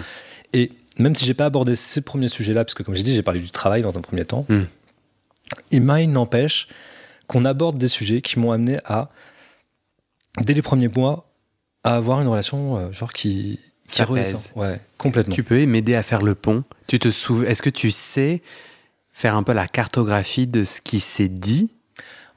[0.54, 3.22] Et même si j'ai pas abordé ces premiers sujets-là, parce que comme j'ai dit, j'ai
[3.24, 4.62] parlé du travail dans un premier temps, Mm.
[5.72, 6.68] il n'empêche
[7.28, 9.10] qu'on aborde des sujets qui m'ont amené à
[10.42, 11.28] dès les premiers mois,
[11.84, 13.96] à avoir une relation euh, genre qui, qui.
[14.56, 15.36] Ouais, complètement.
[15.36, 16.64] Tu peux m'aider à faire le pont.
[16.88, 18.42] Tu te souviens Est-ce que tu sais
[19.16, 21.72] faire un peu la cartographie de ce qui s'est dit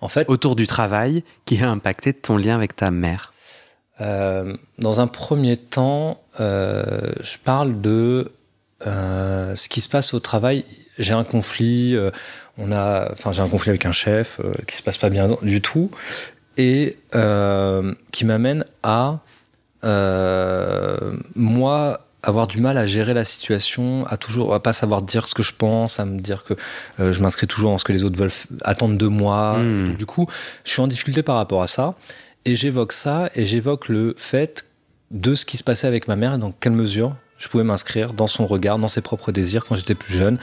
[0.00, 3.34] En fait, autour du travail qui a impacté ton lien avec ta mère
[4.00, 8.30] Euh, dans un premier temps, euh, je parle de
[8.86, 10.64] euh, ce qui se passe au travail.
[11.00, 11.96] J'ai un conflit,
[12.58, 15.60] on a, enfin j'ai un conflit avec un chef qui se passe pas bien du
[15.60, 15.90] tout
[16.56, 16.96] et
[18.12, 19.18] qui m'amène à
[21.34, 25.34] moi avoir du mal à gérer la situation, à toujours à pas savoir dire ce
[25.34, 26.54] que je pense, à me dire que
[27.00, 29.58] euh, je m'inscris toujours dans ce que les autres veulent attendre de moi.
[29.58, 29.88] Hmm.
[29.88, 30.26] Donc, du coup,
[30.64, 31.94] je suis en difficulté par rapport à ça.
[32.44, 34.66] Et j'évoque ça et j'évoque le fait
[35.10, 38.12] de ce qui se passait avec ma mère et dans quelle mesure je pouvais m'inscrire
[38.12, 40.38] dans son regard, dans ses propres désirs quand j'étais plus jeune.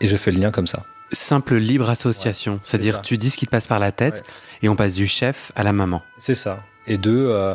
[0.00, 0.84] Et je fais le lien comme ça.
[1.12, 4.22] Simple libre association, c'est-à-dire tu dis ce qui te passe par la tête Ouais.
[4.62, 6.02] et on passe du chef à la maman.
[6.18, 6.62] C'est ça.
[6.86, 7.54] Et de, euh,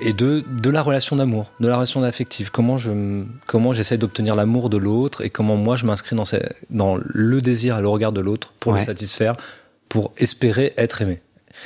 [0.00, 2.50] et de, de la relation d'amour, de la relation affective.
[2.50, 2.90] Comment je,
[3.46, 7.40] comment j'essaie d'obtenir l'amour de l'autre et comment moi je m'inscris dans, ces- dans le
[7.40, 8.80] désir et le regard de l'autre pour Ouais.
[8.80, 9.36] le satisfaire,
[9.88, 11.20] pour espérer être aimé.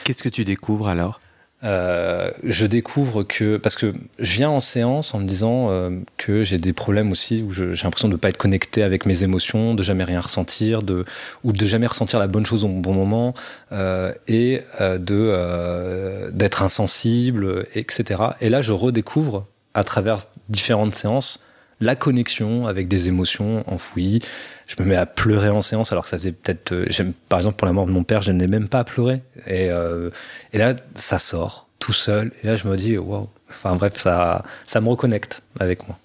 [0.05, 1.21] Qu'est-ce que tu découvres alors?
[1.65, 6.43] Euh, je découvre que parce que je viens en séance en me disant euh, que
[6.43, 9.75] j'ai des problèmes aussi où j'ai l'impression de ne pas être connecté avec mes émotions,
[9.75, 11.05] de jamais rien ressentir, de
[11.45, 13.33] ou de jamais ressentir la bonne chose au bon moment
[13.71, 18.23] euh, et euh, de euh, d'être insensible, etc.
[18.41, 21.45] Et là, je redécouvre à travers différentes séances
[21.83, 24.21] la connexion avec des émotions enfouies.
[24.67, 27.39] Je me mets à pleurer en séance alors que ça faisait peut-être, euh, j'aime- par
[27.39, 29.21] exemple pour la mort de mon père, je n'ai même pas à pleurer.
[29.47, 30.11] Et, euh,
[30.53, 32.33] et là, ça sort tout seul.
[32.43, 33.29] Et là, je me dis, waouh.
[33.51, 35.99] Enfin bref, ça, ça me reconnecte avec moi.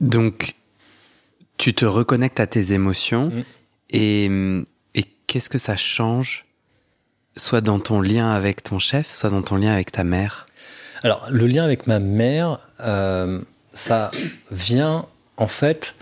[0.00, 0.54] Donc,
[1.56, 3.42] tu te reconnectes à tes émotions Mm.
[3.90, 4.24] et,
[4.94, 6.44] et qu'est-ce que ça change
[7.36, 10.46] soit dans ton lien avec ton chef, soit dans ton lien avec ta mère?
[11.02, 13.40] Alors, le lien avec ma mère, euh,
[13.80, 14.10] ça
[14.50, 15.94] vient en fait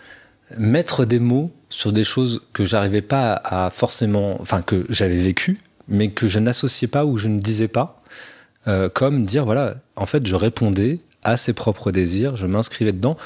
[0.56, 5.60] mettre des mots sur des choses que j'arrivais pas à, forcément, enfin que j'avais vécues,
[5.86, 7.94] mais que je n'associais pas ou je ne disais pas,
[8.66, 13.16] Euh, comme dire voilà, en fait, je répondais à ses propres désirs, je m'inscrivais dedans,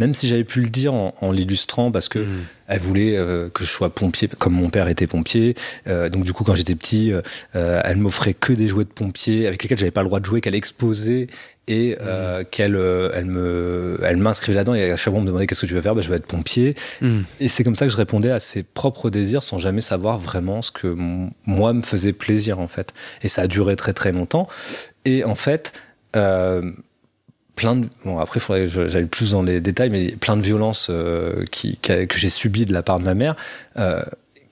[0.00, 2.44] même si j'avais pu le dire en, en l'illustrant parce que Mm.
[2.68, 5.54] elle voulait euh, que je sois pompier, comme mon père était pompier.
[5.86, 7.22] Euh, donc du coup, quand j'étais petit, euh,
[7.54, 10.24] euh, elle m'offrait que des jouets de pompier avec lesquels j'avais pas le droit de
[10.24, 11.28] jouer, qu'elle exposait
[11.68, 14.74] et euh, qu'elle euh, elle me elle m'inscrivait là-dedans.
[14.74, 16.16] Et à chaque fois, on me demandait qu'est-ce que tu veux faire, ben, je veux
[16.16, 16.74] être pompier.
[17.00, 17.20] Mm.
[17.40, 20.62] Et c'est comme ça que je répondais à ses propres désirs sans jamais savoir vraiment
[20.62, 20.96] ce que
[21.46, 22.92] moi me faisait plaisir en fait.
[23.22, 24.46] Et ça a duré très très longtemps.
[25.04, 25.72] Et en fait.
[26.16, 26.72] Euh,
[27.60, 30.88] plein de bon après faudrait que j'aille plus dans les détails mais plein de violences
[30.90, 33.36] euh, qui, que j'ai subies de la part de ma mère
[33.78, 34.02] euh,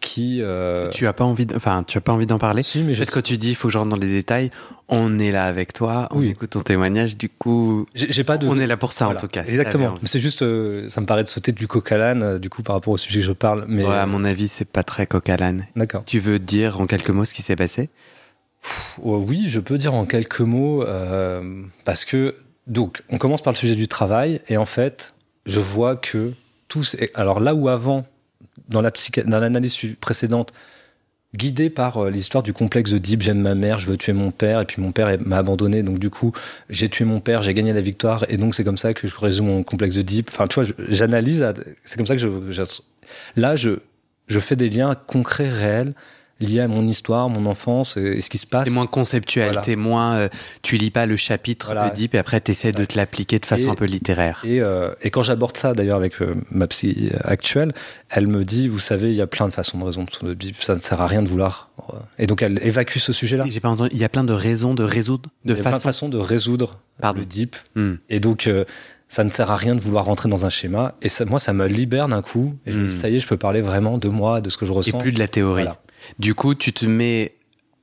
[0.00, 2.82] qui euh, Tu as pas envie, de- enfin, tu as pas envie d'en parler si
[2.84, 4.50] mais je Peut-être que tu dis, il faut que je rentre dans les détails.
[4.88, 6.28] On est là avec toi, on Oui.
[6.28, 7.16] écoute ton témoignage.
[7.16, 9.18] Du coup, j'ai pas de on est là pour ça Voilà.
[9.18, 9.42] en tout cas.
[9.42, 12.62] exactement c'est juste euh, ça me paraît de sauter du coq à l'âne du coup
[12.62, 15.06] par rapport au sujet que je parle mais Ouais, à mon avis, c'est pas très
[15.06, 15.66] coq à l'âne.
[15.74, 17.88] d'accord Tu veux dire en quelques mots ce qui s'est passé?
[19.02, 22.34] Oui, je peux dire en quelques mots, euh, parce que,
[22.68, 25.14] donc, on commence par le sujet du travail, et en fait,
[25.46, 26.34] je vois que
[26.68, 26.96] tous.
[27.14, 28.04] Alors là où avant,
[28.68, 30.52] dans l'analyse précédente,
[31.34, 34.30] guidé par euh, l'histoire du complexe de Deep, j'aime ma mère, je veux tuer mon
[34.30, 36.32] père, et puis mon père m'a abandonné, donc du coup,
[36.68, 39.16] j'ai tué mon père, j'ai gagné la victoire, et donc c'est comme ça que je
[39.16, 40.30] résume mon complexe de Deep.
[40.30, 41.44] Enfin, tu vois, j'analyse,
[41.84, 42.62] c'est comme ça que je,
[43.36, 45.94] là, je fais des liens concrets, réels,
[46.40, 48.68] liés à mon histoire, mon enfance, et ce qui se passe.
[48.68, 49.60] T'es moins conceptuel, Voilà.
[49.62, 50.14] t'es moins.
[50.16, 50.28] euh,
[50.62, 51.90] tu lis pas le chapitre Voilà.
[51.90, 54.42] Deep et après t'essaies de te l'appliquer de façon Et- un peu littéraire.
[54.44, 57.72] Et, euh, et quand j'aborde ça d'ailleurs avec euh, ma psy actuelle,
[58.10, 60.62] elle me dit, vous savez, il y a plein de façons de résoudre le bip,
[60.62, 61.70] ça ne sert à rien de vouloir.
[61.92, 63.44] euh, Et donc elle évacue ce sujet-là.
[63.48, 63.90] J'ai pas entendu.
[63.92, 65.88] Il y a plein de raisons de résoudre, Il de y a plein de façon.
[65.88, 67.20] façons de résoudre Pardon.
[67.20, 67.56] le deep.
[67.74, 67.94] Hmm.
[68.10, 68.64] Et donc euh,
[69.08, 70.94] ça ne sert à rien de vouloir rentrer dans un schéma.
[71.02, 72.54] Et ça, moi, ça me libère d'un coup.
[72.66, 72.98] Et je me dis, Hmm.
[73.00, 74.98] ça y est, je peux parler vraiment de moi, de ce que je Et ressens.
[74.98, 75.62] plus de la théorie.
[75.62, 75.80] Voilà.
[76.18, 77.34] Du coup, tu te mets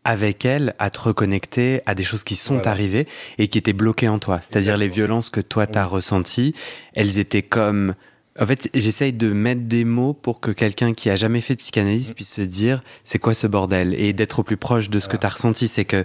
[0.03, 2.69] avec elle à te reconnecter à des choses qui sont Voilà.
[2.71, 3.07] arrivées
[3.39, 4.39] et qui étaient bloquées en toi.
[4.43, 6.53] C'est-à-dire les violences que toi t'as ressenties,
[6.93, 7.95] elles étaient comme.
[8.39, 11.59] En fait, j'essaye de mettre des mots pour que quelqu'un qui a jamais fait de
[11.59, 12.13] psychanalyse Mm.
[12.13, 13.95] puisse se dire c'est quoi ce bordel?
[13.95, 15.19] Et d'être au plus proche de ce que Voilà.
[15.21, 15.67] tu as ressenti.
[15.67, 16.03] C'est que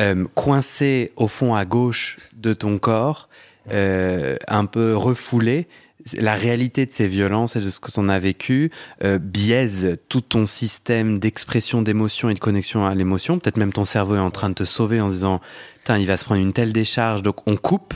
[0.00, 3.28] euh, coincé au fond à gauche de ton corps,
[3.70, 5.68] euh, un peu refoulé,
[6.16, 8.70] la réalité de ces violences et de ce que t'en as vécu
[9.04, 13.38] euh, biaise tout ton système d'expression d'émotion et de connexion à l'émotion.
[13.38, 15.40] Peut-être même ton cerveau est en train de te sauver en se disant,
[15.84, 17.94] Tain, il va se prendre une telle décharge, donc on coupe.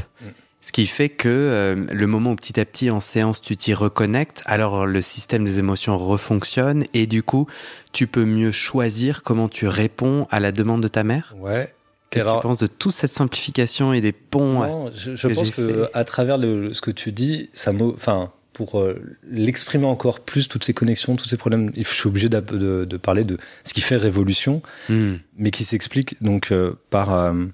[0.62, 3.72] Ce qui fait que euh, le moment où petit à petit en séance tu t'y
[3.72, 7.46] reconnectes, alors le système des émotions refonctionne et du coup
[7.92, 11.36] tu peux mieux choisir comment tu réponds à la demande de ta mère?
[11.38, 11.72] Ouais,
[12.20, 15.88] Qu'est-ce que tu penses de toute cette simplification et des ponts non, Je, pense que
[15.94, 20.72] à travers ce que tu dis, ça enfin, pour euh, l'exprimer encore plus, toutes ces
[20.72, 25.16] connexions, tous ces problèmes, je suis obligé de, parler de ce qui fait révolution, hmm.
[25.36, 27.12] mais qui s'explique donc euh, par.
[27.12, 27.44] Euh,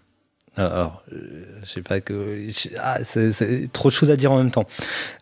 [0.56, 2.46] alors, je sais pas que.
[2.78, 4.66] Ah, c'est trop de choses à dire en même temps.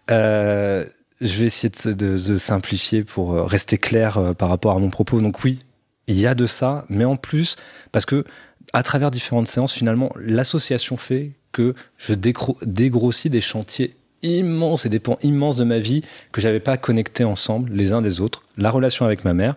[0.08, 0.84] je
[1.20, 5.22] vais essayer de, simplifier pour rester clair par rapport à mon propos.
[5.22, 5.64] Donc, oui,
[6.08, 7.56] il y a de ça, mais en plus,
[7.90, 8.24] parce que
[8.72, 15.00] à travers différentes séances, finalement, l'association fait que je dégrossis des chantiers immenses et des
[15.00, 16.02] pans immenses de ma vie
[16.32, 18.42] que j'avais pas connectés ensemble les uns des autres.
[18.56, 19.56] La relation avec ma mère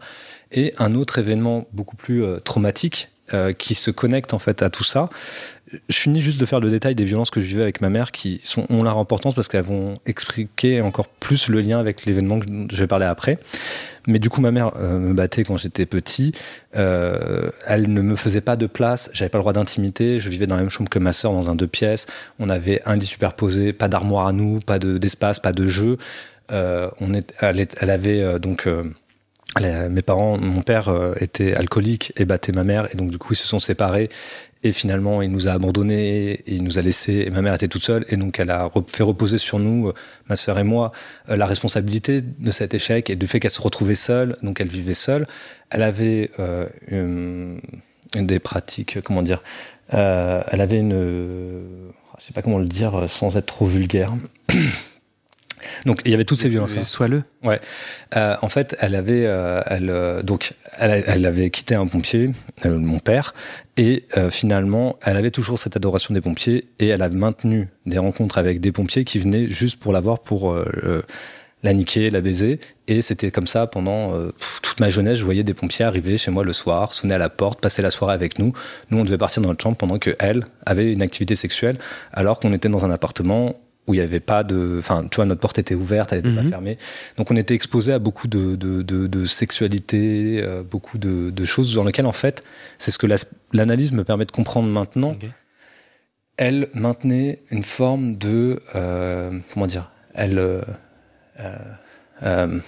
[0.51, 4.69] et un autre événement beaucoup plus euh, traumatique euh, qui se connecte en fait à
[4.69, 5.09] tout ça.
[5.89, 8.11] Je finis juste de faire le détail des violences que je vivais avec ma mère
[8.11, 12.45] qui ont leur importance parce qu'elles vont expliquer encore plus le lien avec l'événement que
[12.69, 13.39] je vais parler après.
[14.07, 16.33] Mais du coup, ma mère euh, me battait quand j'étais petit.
[16.75, 19.09] Euh, elle ne me faisait pas de place.
[19.13, 20.19] J'avais pas le droit d'intimité.
[20.19, 22.07] Je vivais dans la même chambre que ma sœur dans un deux pièces.
[22.39, 25.97] On avait un lit superposé, pas d'armoire à nous, pas d'espace, pas de jeu.
[26.51, 26.89] Euh,
[27.39, 28.67] elle avait donc
[29.59, 33.37] mes parents, mon père était alcoolique et battait ma mère, et donc du coup ils
[33.37, 34.09] se sont séparés.
[34.65, 37.83] Et finalement, il nous a abandonnés, il nous a laissés, et ma mère était toute
[37.83, 39.93] seule, et donc elle a fait reposer sur nous, euh,
[40.29, 40.93] ma sœur et moi,
[41.29, 44.69] euh, la responsabilité de cet échec et du fait qu'elle se retrouvait seule, donc elle
[44.69, 45.27] vivait seule.
[45.69, 47.59] Elle avait euh, une,
[48.15, 49.43] des pratiques, comment dire,
[49.89, 50.93] elle avait une,
[52.17, 54.13] je sais pas comment le dire sans être trop vulgaire.
[55.85, 56.79] Donc il y avait toutes ces violences.
[56.81, 57.23] Sois le.
[57.43, 57.59] Ouais.
[58.15, 62.31] Euh, en fait, elle avait, euh, elle, euh, donc, elle, elle, avait quitté un pompier,
[62.65, 63.33] mon père,
[63.77, 68.37] et finalement, elle avait toujours cette adoration des pompiers, et elle a maintenu des rencontres
[68.37, 70.55] avec des pompiers qui venaient juste pour la voir, pour
[71.63, 72.59] la niquer, la baiser.
[72.87, 74.13] Et c'était comme ça pendant
[74.61, 75.17] toute ma jeunesse.
[75.17, 77.89] Je voyais des pompiers arriver chez moi le soir, sonner à la porte, passer la
[77.89, 78.53] soirée avec nous.
[78.91, 81.77] Nous, on devait partir dans notre chambre pendant que elle avait une activité sexuelle,
[82.11, 83.55] alors qu'on était dans un appartement
[83.87, 84.77] où il n'y avait pas de.
[84.79, 86.49] Enfin, tu vois, notre porte était ouverte, elle n'était pas mhm.
[86.49, 86.77] fermée.
[87.17, 91.83] Donc, on était exposé à beaucoup de, de, de, sexualité, euh, beaucoup de, choses dans
[91.83, 92.43] lesquelles, en fait,
[92.79, 93.07] c'est ce que
[93.51, 95.15] l'analyse me permet de comprendre maintenant.
[96.37, 98.61] Elle maintenait une forme de.
[98.75, 100.39] Euh, comment dire Elle.
[101.39, 102.59] Euh,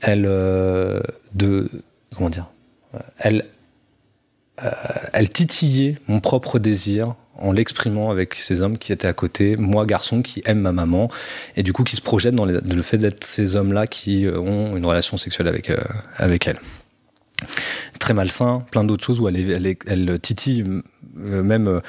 [0.00, 0.22] elle.
[1.34, 1.70] de.
[2.14, 2.46] Comment dire
[3.18, 3.46] Elle.
[5.12, 9.86] elle titillait mon propre désir en l'exprimant avec ces hommes qui étaient à côté, moi
[9.86, 11.08] garçon qui aime ma maman,
[11.56, 14.76] et du coup qui se projette dans, le fait d'être ces hommes-là qui euh, ont
[14.76, 15.76] une relation sexuelle avec, euh,
[16.16, 16.58] avec elle.
[18.00, 20.64] Très malsain, plein d'autres choses où elle, titille
[21.20, 21.80] euh, même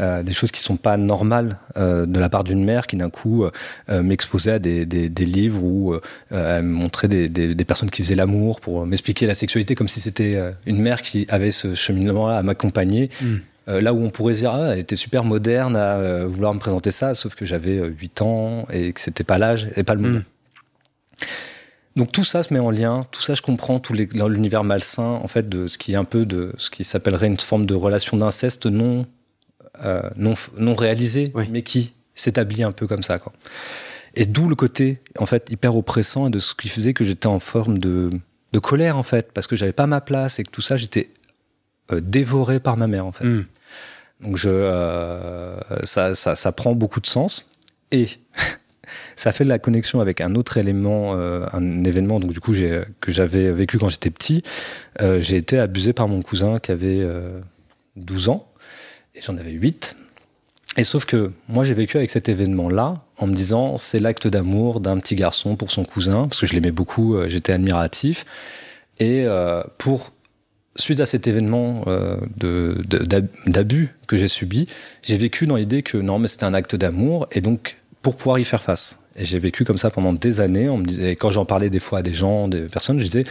[0.00, 3.44] des choses qui sont pas normales de la part d'une mère qui d'un coup
[3.88, 5.94] m'exposait à des, des, livres où
[6.30, 10.40] elle montrait des, des, personnes qui faisaient l'amour pour m'expliquer la sexualité comme si c'était
[10.66, 13.10] une mère qui avait ce cheminement-là à m'accompagner.
[13.20, 13.36] Hmm.
[13.68, 16.58] Euh, là où on pourrait dire, ah, elle était super moderne à euh, vouloir me
[16.58, 19.94] présenter ça, sauf que j'avais 8 euh, ans et que c'était pas l'âge et pas
[19.94, 20.18] le moment.
[20.18, 21.24] Hmm.
[21.94, 25.28] Donc tout ça se met en lien, tout ça je comprends, tout l'univers malsain en
[25.28, 28.16] fait de ce qui est un peu de ce qui s'appellerait une forme de relation
[28.16, 29.04] d'inceste non,
[30.16, 33.34] non non réalisée, mais qui s'établit un peu comme ça quoi.
[34.14, 37.26] Et d'où le côté en fait hyper oppressant et de ce qui faisait que j'étais
[37.26, 38.10] en forme de,
[38.52, 41.10] de colère en fait parce que j'avais pas ma place et que tout ça j'étais
[41.90, 43.24] dévoré par ma mère en fait.
[43.24, 43.44] Hmm.
[44.22, 47.50] Donc je, euh, ça, ça, ça, prend beaucoup de sens
[47.90, 48.06] et
[49.16, 53.12] ça fait la connexion avec un autre élément, euh, un événement donc du coup que
[53.12, 54.42] j'avais vécu quand j'étais petit.
[55.00, 57.04] Euh, j'ai été abusé par mon cousin qui avait
[57.96, 58.48] 12 ans
[59.14, 59.96] et j'en avais 8.
[60.78, 64.80] Et sauf que moi j'ai vécu avec cet événement-là en me disant c'est l'acte d'amour
[64.80, 68.24] d'un petit garçon pour son cousin parce que je l'aimais beaucoup, j'étais admiratif
[69.00, 69.26] et
[69.78, 70.12] pour
[70.76, 72.16] suite à cet événement euh,
[73.46, 74.68] d'abus que j'ai subi,
[75.02, 78.38] j'ai vécu dans l'idée que non, mais c'était un acte d'amour et donc pour pouvoir
[78.38, 78.98] y faire face.
[79.16, 80.68] Et j'ai vécu comme ça pendant des années.
[80.70, 83.24] On me disait, quand j'en parlais des fois à des gens, des personnes, je disais,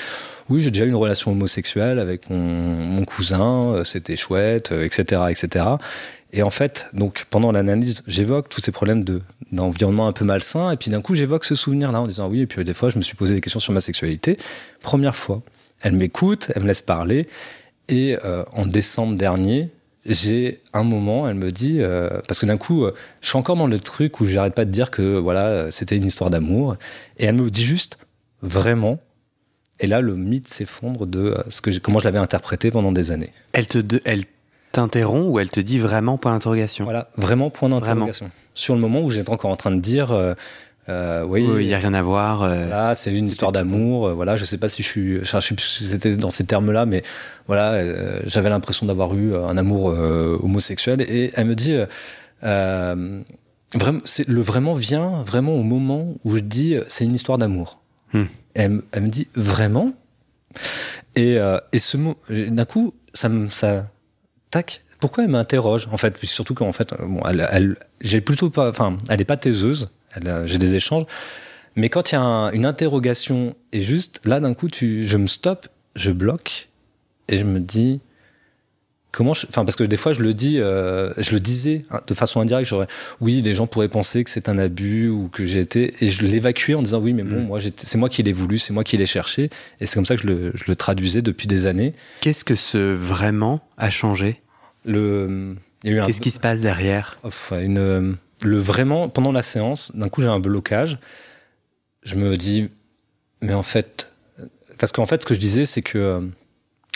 [0.49, 5.27] oui, j'ai déjà eu une relation homosexuelle avec mon, cousin, euh, c'était chouette, etc., euh,
[5.27, 5.65] etc.
[6.33, 9.21] Et en fait, donc pendant l'analyse, j'évoque tous ces problèmes de
[9.51, 12.41] d'environnement un peu malsain, et puis d'un coup, j'évoque ce souvenir-là en disant oui.
[12.41, 14.37] Et puis des fois, je me suis posé des questions sur ma sexualité.
[14.81, 15.41] Première fois,
[15.81, 17.27] elle m'écoute, elle me laisse parler.
[17.89, 19.69] Et euh, en décembre dernier,
[20.05, 23.55] j'ai un moment, elle me dit, euh, parce que d'un coup, euh, je suis encore
[23.55, 26.75] dans le truc où j'arrête pas de dire que voilà, c'était une histoire d'amour.
[27.17, 27.99] Et elle me dit juste,
[28.41, 28.99] vraiment.
[29.79, 33.31] Et là, le mythe s'effondre de ce que comment je l'avais interprété pendant des années.
[33.53, 34.23] Elle te, elle
[34.71, 36.85] t'interrompt ou elle te dit vraiment point d'interrogation?
[36.85, 38.29] Voilà, vraiment point d'interrogation.
[38.53, 40.35] Sur le moment où j'étais encore en train de dire,
[40.89, 42.41] Euh, oui, il n'y a rien à voir.
[42.43, 44.07] euh, c'est une histoire d'amour.
[44.07, 46.43] euh, Voilà, je sais pas si je suis, je sais plus si c'était dans ces
[46.45, 47.03] termes-là, mais
[47.47, 51.01] voilà, euh, j'avais l'impression d'avoir eu un amour euh, homosexuel.
[51.01, 51.85] Et elle me dit, euh,
[52.43, 53.21] euh,
[53.75, 57.79] vraiment, le vraiment vient vraiment au moment où je dis, euh, c'est une histoire d'amour.
[58.13, 58.23] Hmm.
[58.55, 59.93] Elle, me- elle me dit vraiment?
[61.15, 63.87] Et, euh, et ce mot, d'un coup, ça me, ça,
[64.49, 64.83] tac.
[64.99, 68.69] Pourquoi elle m'interroge en fait, surtout qu'en fait, euh, bon, elle, elle- j'ai plutôt pas,
[68.69, 69.89] enfin, elle est pas taiseuse.
[70.45, 71.05] J'ai des échanges.
[71.75, 75.17] Mais quand il y a un- une interrogation et juste là d'un coup tu, je
[75.17, 76.67] me stoppe, je bloque
[77.29, 78.01] et je me dis
[79.13, 81.99] comment, je- enfin parce que des fois je le dis, euh, je le disais hein,
[82.07, 82.87] de façon indirecte, j'aurais,
[83.21, 86.23] oui les gens pourraient penser que c'est un abus ou que j'ai été et je
[86.25, 87.47] l'évacuais en disant oui mais bon Mm.
[87.47, 89.49] moi c'est moi qui l'ai voulu, c'est moi qui l'ai cherché
[89.79, 91.93] et c'est comme ça que je le, je le traduisais depuis des années.
[92.21, 94.41] Qu'est-ce que ce vraiment a changé?
[94.85, 97.19] Le, il y a eu un, Qu'est-ce qui se passe derrière?
[97.51, 98.13] Une, euh,
[98.43, 100.97] le vraiment, pendant la séance, d'un coup j'ai un blocage.
[102.03, 102.69] Je me dis,
[103.41, 104.11] mais en fait,
[104.79, 106.21] parce qu'en fait, ce que je disais, c'est que euh,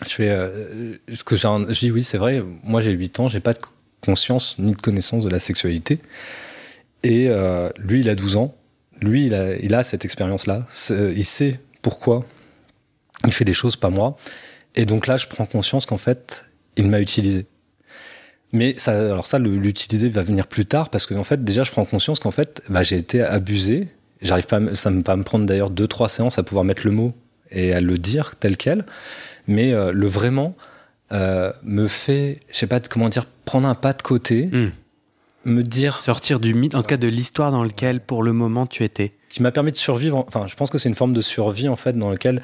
[0.06, 2.42] je fais, euh, ce que j'ai, je dis oui, c'est vrai.
[2.64, 3.60] Moi, j'ai 8 ans, j'ai pas de
[4.02, 6.00] conscience ni de connaissance de la sexualité.
[7.04, 8.56] Et euh, lui, il a 12 ans.
[9.02, 10.66] Lui, il a, il a cette expérience-là.
[10.70, 12.26] C'est- Il sait pourquoi
[13.26, 14.16] il fait des choses, pas moi.
[14.76, 16.46] Et donc là, je prends conscience qu'en fait,
[16.78, 17.46] il m'a utilisé.
[18.56, 21.72] Mais ça, alors ça, l'utiliser va venir plus tard parce que en fait, déjà, je
[21.72, 23.90] prends conscience qu'en fait, bah, j'ai été abusé.
[24.22, 26.84] J'arrive pas, à ça me va me prendre d'ailleurs deux, trois séances à pouvoir mettre
[26.86, 27.14] le mot
[27.52, 28.86] et à le dire tel quel.
[29.48, 30.56] Mais euh, le vraiment
[31.12, 34.70] euh, me fait, je sais pas comment dire, prendre un pas de côté, Hmm.
[35.44, 38.66] me dire, Sortir du mythe, en tout cas de l'histoire dans lequel pour le moment
[38.66, 39.14] tu étais.
[39.30, 40.24] qui m'a permis de survivre.
[40.28, 42.42] Enfin, je pense que c'est une forme de survie en fait dans lequel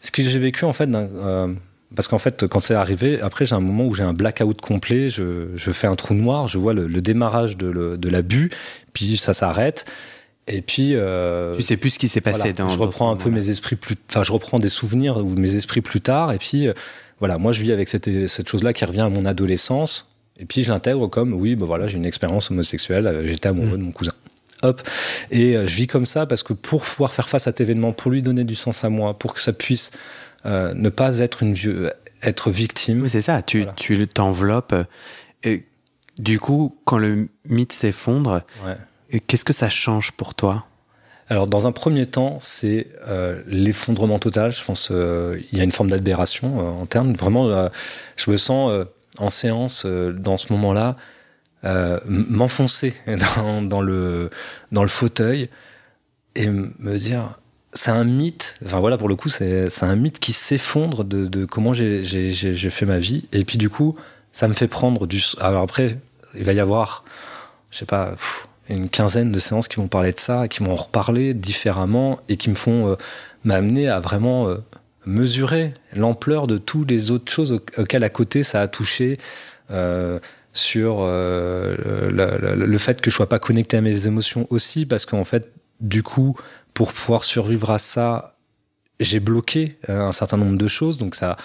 [0.00, 1.54] ce que j'ai vécu en fait, d'un- euh,
[1.94, 5.08] parce qu'en fait, quand c'est arrivé, après j'ai un moment où j'ai un blackout complet,
[5.08, 8.50] je, je fais un trou noir, je vois le, le démarrage de, le- de l'abus,
[8.92, 9.84] puis ça s'arrête,
[10.48, 12.68] et puis euh, Tu sais plus ce qui s'est passé voilà, dans.
[12.68, 15.80] je reprends un peu mes esprits plus, enfin je reprends des souvenirs ou mes esprits
[15.82, 16.72] plus tard, et puis euh,
[17.20, 20.08] voilà, moi je vis avec cette, cette chose-là qui revient à mon adolescence.
[20.40, 23.76] Et puis je l'intègre comme oui, ben voilà, j'ai une expérience homosexuelle, euh, j'étais amoureux
[23.78, 24.12] de mon cousin.
[24.64, 24.80] Hop.
[25.30, 27.92] Et euh, je vis comme ça parce que pour pouvoir faire face à cet événement,
[27.92, 29.90] pour lui donner du sens à moi, pour que ça puisse
[30.46, 33.02] euh, ne pas être une vieux, être victime.
[33.02, 33.42] Oui, c'est ça.
[33.42, 33.72] Tu, Voilà.
[33.76, 34.74] tu t'enveloppes.
[35.42, 35.64] Et
[36.18, 39.20] du coup, quand le mythe s'effondre, Ouais.
[39.26, 40.66] qu'est-ce que ça change pour toi?
[41.28, 44.52] Alors, dans un premier temps, c'est euh, l'effondrement total.
[44.52, 47.14] Je pense euh, il y a une forme d'aberration euh, en termes.
[47.14, 47.68] Vraiment, euh,
[48.16, 48.84] je me sens euh,
[49.18, 50.96] en séance euh, dans ce moment-là
[51.64, 52.94] euh, m'enfoncer
[53.36, 54.30] dans, dans le
[54.72, 55.48] dans le fauteuil
[56.34, 57.38] et me dire
[57.72, 58.56] c'est un mythe.
[58.64, 62.02] Enfin voilà, pour le coup, c'est un mythe qui s'effondre de, de comment j'ai
[62.70, 63.24] fait ma vie.
[63.32, 63.96] Et puis du coup,
[64.32, 65.22] ça me fait prendre du.
[65.40, 65.98] Alors après,
[66.34, 67.04] il va y avoir,
[67.70, 68.14] je sais pas.
[68.68, 72.36] une quinzaine de séances qui vont parler de ça, qui vont en reparler différemment et
[72.36, 72.96] qui me font euh,
[73.44, 74.56] m'amener à vraiment euh,
[75.04, 79.18] mesurer l'ampleur de toutes les autres choses au- auxquelles à côté ça a touché
[79.70, 80.18] euh,
[80.52, 81.74] sur euh,
[82.10, 85.24] le, le- le fait que je sois pas connecté à mes émotions aussi parce qu'en
[85.24, 85.50] fait
[85.80, 86.36] du coup
[86.74, 88.36] pour pouvoir survivre à ça
[89.00, 90.98] j'ai bloqué euh, un certain nombre de choses.
[90.98, 91.36] Donc ça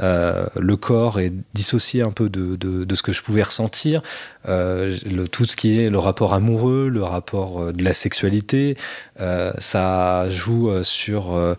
[0.00, 4.02] euh, le corps est dissocié un peu de, de, de ce que je pouvais ressentir.
[4.48, 8.76] Euh, le, tout ce qui est le rapport amoureux, le rapport euh, de la sexualité,
[9.20, 11.56] euh, ça joue euh, sur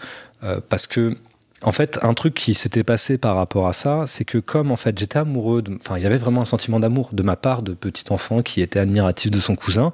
[0.68, 1.16] parce que
[1.62, 4.76] en fait un truc qui s'était passé par rapport à ça, c'est que comme en
[4.76, 7.74] fait j'étais amoureux, enfin il y avait vraiment un sentiment d'amour de ma part de
[7.74, 9.94] petit enfant qui était admiratif de son cousin,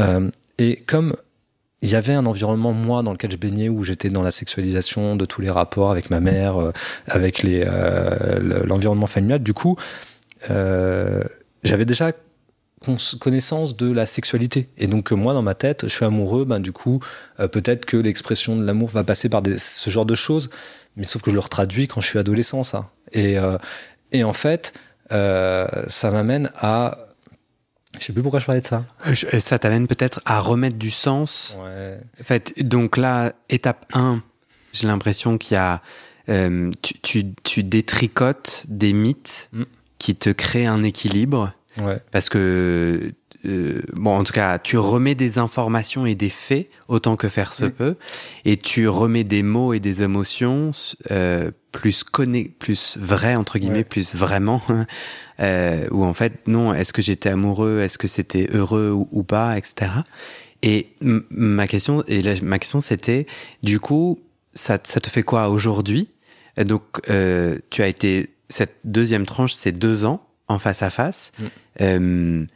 [0.00, 1.14] euh, et comme
[1.82, 5.16] il y avait un environnement moi dans lequel je baignais où j'étais dans la sexualisation
[5.16, 6.72] de tous les rapports avec ma mère, euh,
[7.06, 9.42] avec les euh, le- l'environnement familial.
[9.42, 9.76] Du coup,
[10.50, 11.22] euh,
[11.64, 12.12] j'avais déjà
[13.20, 14.68] connaissance de la sexualité.
[14.78, 17.00] Et donc, moi, dans ma tête, je suis amoureux, ben, du coup,
[17.40, 20.50] euh, peut-être que l'expression de l'amour va passer par des, ce genre de choses.
[20.96, 22.90] Mais sauf que je le retraduis quand je suis adolescent, ça.
[23.12, 23.58] Et, euh,
[24.12, 24.72] et en fait,
[25.12, 26.98] euh, ça m'amène à.
[27.98, 28.84] Je sais plus pourquoi je parlais de ça.
[29.06, 31.56] Euh, je- Ça t'amène peut-être à remettre du sens.
[31.62, 31.98] Ouais.
[32.20, 34.22] En fait, donc là, étape 1,
[34.72, 35.80] j'ai l'impression qu'il y a.
[36.28, 39.62] euh, tu, tu, tu détricotes des mythes Mm.
[39.98, 41.52] qui te créent un équilibre.
[41.78, 42.00] Ouais.
[42.10, 43.12] Parce que,
[43.46, 47.52] euh, bon, en tout cas, tu remets des informations et des faits autant que faire
[47.52, 47.96] se peut,
[48.44, 50.72] et tu remets des mots et des émotions
[51.10, 53.84] euh, plus conné plus vrais entre guillemets, Ouais.
[53.84, 54.62] plus vraiment,
[55.40, 59.22] euh, où en fait, non, est-ce que j'étais amoureux, est-ce que c'était heureux ou, ou
[59.22, 59.90] pas, etc.
[60.62, 63.26] Et ma question, et ma question, c'était,
[63.62, 64.18] du coup,
[64.54, 66.08] ça, ça te fait quoi aujourd'hui?
[66.56, 71.32] Donc, tu as été cette deuxième tranche, c'est deux ans en face à face.
[71.80, 72.46] Mm.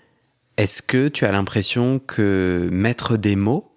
[0.60, 3.70] Est-ce que tu as l'impression que mettre des mots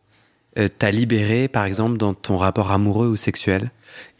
[0.57, 3.71] euh, t'a libéré, par exemple, dans ton rapport amoureux ou sexuel?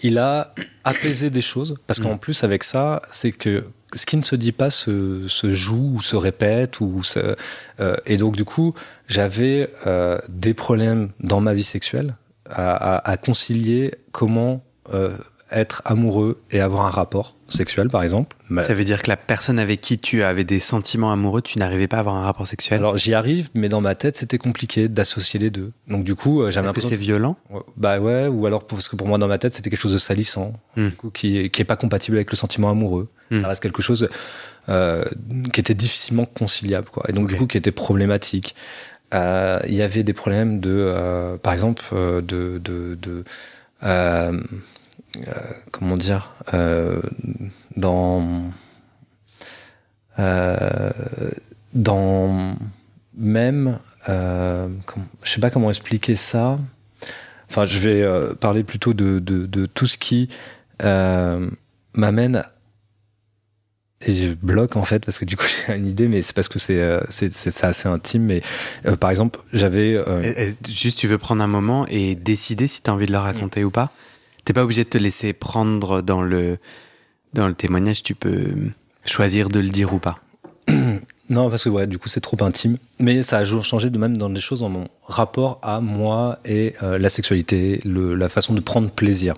[0.02, 0.54] Il a
[0.84, 2.20] apaisé des choses, parce qu'en Mm.
[2.20, 6.02] plus, avec ça, c'est que ce qui ne se dit pas se, se joue ou
[6.02, 6.80] se répète.
[6.80, 7.36] Ou se-
[7.80, 8.74] euh, et donc, du coup,
[9.08, 12.16] j'avais euh, des problèmes dans ma vie sexuelle
[12.50, 15.16] à, à- à concilier comment euh,
[15.52, 18.36] être amoureux et avoir un rapport sexuel, par exemple.
[18.62, 21.88] Ça veut dire que la personne avec qui tu avais des sentiments amoureux, tu n'arrivais
[21.88, 22.80] pas à avoir un rapport sexuel?
[22.80, 25.72] Alors j'y arrive, mais dans ma tête c'était compliqué d'associer les deux.
[25.88, 27.38] Donc du coup, euh, j'avais Est-ce que c'est violent?
[27.78, 29.98] Bah ouais, ou alors parce que pour moi dans ma tête c'était quelque chose de
[29.98, 33.08] salissant, du coup, qui, est- qui est pas compatible avec le sentiment amoureux.
[33.32, 33.42] Hmm.
[33.42, 34.10] Ça reste quelque chose
[34.70, 35.04] euh,
[35.52, 37.04] qui était difficilement conciliable, quoi.
[37.10, 38.56] Et donc du coup qui était problématique.
[39.14, 43.24] Euh, Il y avait des problèmes de, euh, par exemple, de, de, de
[45.72, 47.02] comment dire, euh,
[47.76, 48.52] dans
[50.20, 50.92] euh,
[51.74, 52.56] dans
[53.16, 54.68] même, euh,
[55.24, 56.60] je sais pas comment expliquer ça.
[57.50, 60.30] Enfin, je vais euh, parler plutôt de, de, tout ce qui
[60.84, 61.50] euh,
[61.94, 62.44] m'amène
[64.06, 66.50] et je bloque en fait parce que du coup j'ai une idée, mais c'est parce
[66.50, 68.24] que c'est euh, c'est assez intime.
[68.24, 68.42] Mais
[68.86, 72.90] euh, par exemple, j'avais euh, Juste, tu veux prendre un moment et décider si tu
[72.90, 73.92] as envie de le raconter ou pas?
[74.46, 76.58] T'es pas obligé de te laisser prendre dans le,
[77.34, 78.46] dans le témoignage, tu peux
[79.06, 80.20] choisir de le dire ou pas.
[81.30, 82.76] Non, parce que ouais, du coup, c'est trop intime.
[83.00, 86.74] Mais ça a changé de même dans des choses dans mon rapport à moi et
[86.84, 89.36] euh, la sexualité, le, la façon de prendre plaisir.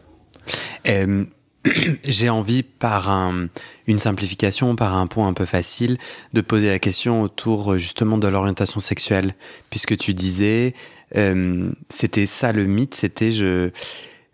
[0.88, 1.26] Euh,
[2.03, 3.47] J'ai envie, par un-
[3.86, 5.99] une simplification, par un point un peu facile,
[6.34, 9.36] de poser la question autour euh, justement de l'orientation sexuelle.
[9.70, 10.74] Puisque tu disais,
[11.16, 13.70] euh, c'était ça le mythe, c'était je.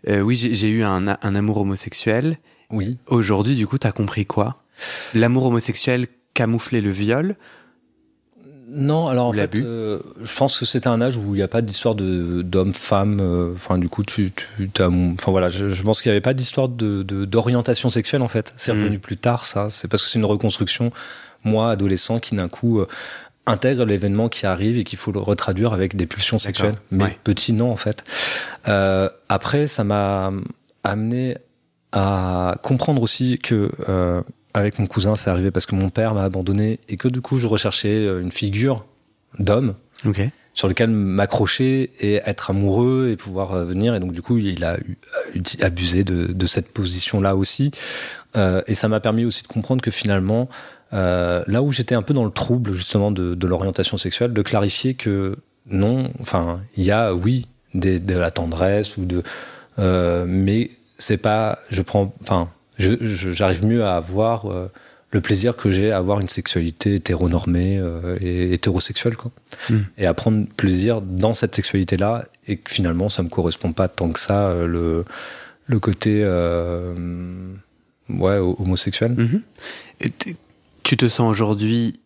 [0.08, 2.38] Euh, oui, j'ai eu un, un amour homosexuel.
[2.70, 2.96] Oui.
[3.06, 4.56] Aujourd'hui, du coup, t'as compris quoi?
[5.14, 7.36] L'amour homosexuel camouflait le viol?
[8.74, 11.48] Non, alors en fait, euh, je pense que c'était un âge où il n'y a
[11.48, 13.18] pas d'histoire de d'homme-femme.
[13.20, 16.22] euh, Enfin, du coup, tu, tu t'as- enfin voilà, je, je pense qu'il n'y avait
[16.22, 18.54] pas d'histoire de de- d'orientation sexuelle en fait.
[18.56, 18.78] C'est Mm.
[18.82, 19.68] revenu plus tard, ça.
[19.68, 20.90] C'est parce que c'est une reconstruction.
[21.44, 22.86] Moi, adolescent, qui d'un coup euh,
[23.46, 26.76] intègre l'événement qui arrive et qu'il faut le retraduire avec des pulsions sexuelles.
[26.90, 27.18] Mais Ouais.
[27.24, 28.04] petit non en fait.
[28.68, 30.32] Euh, après, ça m'a
[30.84, 31.36] amené
[31.92, 34.22] à comprendre aussi que euh,
[34.54, 37.38] avec mon cousin, c'est arrivé parce que mon père m'a abandonné et que du coup,
[37.38, 38.84] je recherchais euh, une figure
[39.38, 39.74] d'homme
[40.54, 43.94] sur lequel m'accrocher et être amoureux et pouvoir euh, venir.
[43.94, 44.98] Et donc, du coup, il a eu-
[45.60, 47.70] abusé de, de cette position-là aussi.
[48.36, 50.48] Euh, et ça m'a permis aussi de comprendre que finalement,
[50.94, 54.42] euh, là où j'étais un peu dans le trouble justement de, de l'orientation sexuelle, de
[54.42, 55.36] clarifier que
[55.70, 59.22] non, enfin, il y a, oui, des, de la tendresse ou de.
[59.78, 61.58] euh, mais c'est pas.
[61.70, 62.12] Je prends.
[62.22, 64.50] Enfin, j'arrive mieux à avoir.
[64.50, 64.70] euh,
[65.14, 67.78] le plaisir que j'ai à avoir une sexualité hétéronormée
[68.22, 69.30] et hétérosexuelle quoi
[69.68, 69.76] Mm.
[69.98, 73.88] et à prendre plaisir dans cette sexualité là et que finalement ça me correspond pas
[73.88, 75.04] tant que ça le
[75.66, 76.24] le côté
[78.08, 79.42] ouais ho- homosexuel Mhm.
[80.00, 80.12] Et
[80.82, 82.00] Tu te sens aujourd'hui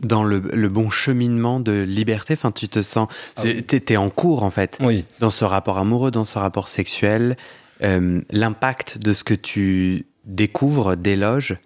[0.00, 2.34] dans le, le bon cheminement de liberté?
[2.34, 3.08] Enfin, tu te sens.
[3.36, 3.62] Ah oui.
[3.62, 7.36] T'es t'es en cours, en fait, oui dans ce rapport amoureux, dans ce rapport sexuel.
[7.82, 11.56] Euh, L'impact de ce que tu découvres, déloges,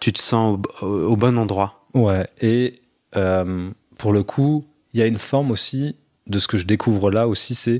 [0.00, 1.84] tu te sens au, bon endroit.
[1.94, 2.80] ouais et
[3.16, 4.64] euh, pour le coup
[4.94, 5.96] il y a une forme aussi
[6.26, 7.78] de ce que je découvre là aussi c'est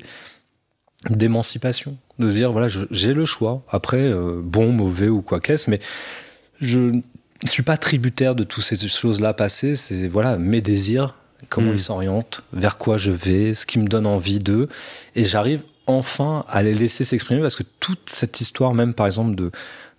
[1.10, 5.68] d'émancipation de se dire voilà j'ai le choix après euh, bon mauvais ou quoi qu'est-ce
[5.70, 5.80] mais
[6.60, 7.00] je
[7.46, 9.74] ne suis pas tributaire de toutes ces choses-là passées.
[9.76, 11.14] C'est voilà mes désirs,
[11.48, 11.74] comment Mm.
[11.74, 14.68] ils s'orientent, vers quoi je vais, ce qui me donne envie d'eux,
[15.16, 19.34] et j'arrive enfin à les laisser s'exprimer parce que toute cette histoire, même par exemple
[19.34, 19.50] de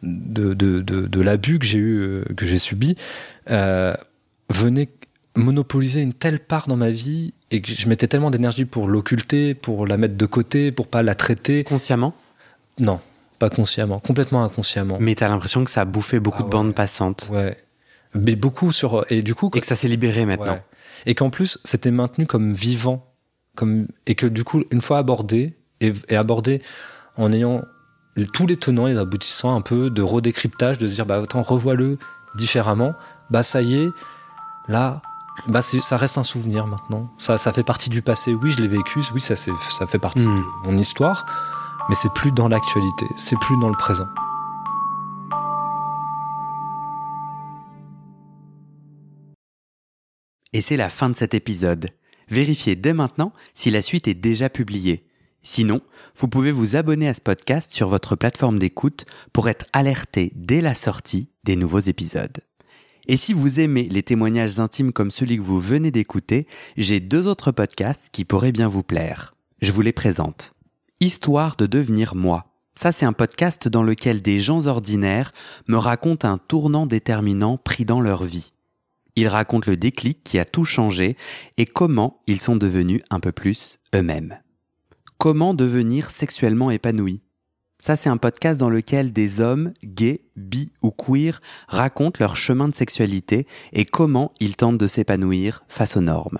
[0.01, 2.97] de, de, de, de l'abus que j'ai eu, euh, que j'ai subi,
[3.49, 3.93] euh,
[4.49, 4.89] venait
[5.35, 9.53] monopoliser une telle part dans ma vie et que je mettais tellement d'énergie pour l'occulter,
[9.53, 11.63] pour la mettre de côté, pour pas la traiter.
[11.63, 12.13] Consciemment?
[12.79, 12.99] Non,
[13.49, 14.97] pas consciemment, complètement inconsciemment.
[14.99, 17.29] Mais t'as l'impression que ça a bouffé beaucoup Ah de bandes passantes.
[17.31, 17.57] Ouais.
[18.13, 19.05] Mais beaucoup sur.
[19.11, 19.49] Et du coup.
[19.55, 20.53] Et que ça s'est libéré maintenant.
[20.53, 20.63] Ouais.
[21.07, 23.09] Et qu'en plus, c'était maintenu comme vivant.
[23.55, 26.61] Comme, et que du coup, une fois abordé, et, et abordé
[27.17, 27.61] en ayant
[28.33, 31.41] tous les tenants et les aboutissants un peu de redécryptage, de se dire, bah attends,
[31.43, 31.97] revois-le
[32.35, 32.93] différemment,
[33.29, 33.89] bah ça y est,
[34.67, 35.01] là,
[35.47, 37.11] bah ça reste un souvenir maintenant.
[37.17, 38.33] Ça, ça fait partie du passé.
[38.33, 40.43] Oui, je l'ai vécu, oui, ça, c'est- ça fait partie Hmm.
[40.65, 41.25] de mon histoire,
[41.89, 44.07] mais c'est plus dans l'actualité, c'est plus dans le présent.
[50.53, 51.89] Et c'est la fin de cet épisode.
[52.29, 55.07] Vérifiez dès maintenant si la suite est déjà publiée.
[55.41, 55.81] Sinon,
[56.15, 60.61] vous pouvez vous abonner à ce podcast sur votre plateforme d'écoute pour être alerté dès
[60.61, 62.37] la sortie des nouveaux épisodes.
[63.07, 67.27] Et si vous aimez les témoignages intimes comme celui que vous venez d'écouter, j'ai deux
[67.27, 69.35] autres podcasts qui pourraient bien vous plaire.
[69.61, 70.53] Je vous les présente.
[71.03, 72.45] Histoire de devenir moi.
[72.75, 75.33] Ça, c'est un podcast dans lequel des gens ordinaires
[75.67, 78.53] me racontent un tournant déterminant pris dans leur vie.
[79.17, 81.17] Ils racontent le déclic qui a tout changé
[81.57, 84.39] et comment ils sont devenus un peu plus eux-mêmes.
[85.17, 87.21] Comment devenir sexuellement épanoui?
[87.79, 92.69] Ça, c'est un podcast dans lequel des hommes, gays, bi ou queer, racontent leur chemin
[92.69, 96.39] de sexualité et comment ils tentent de s'épanouir face aux normes.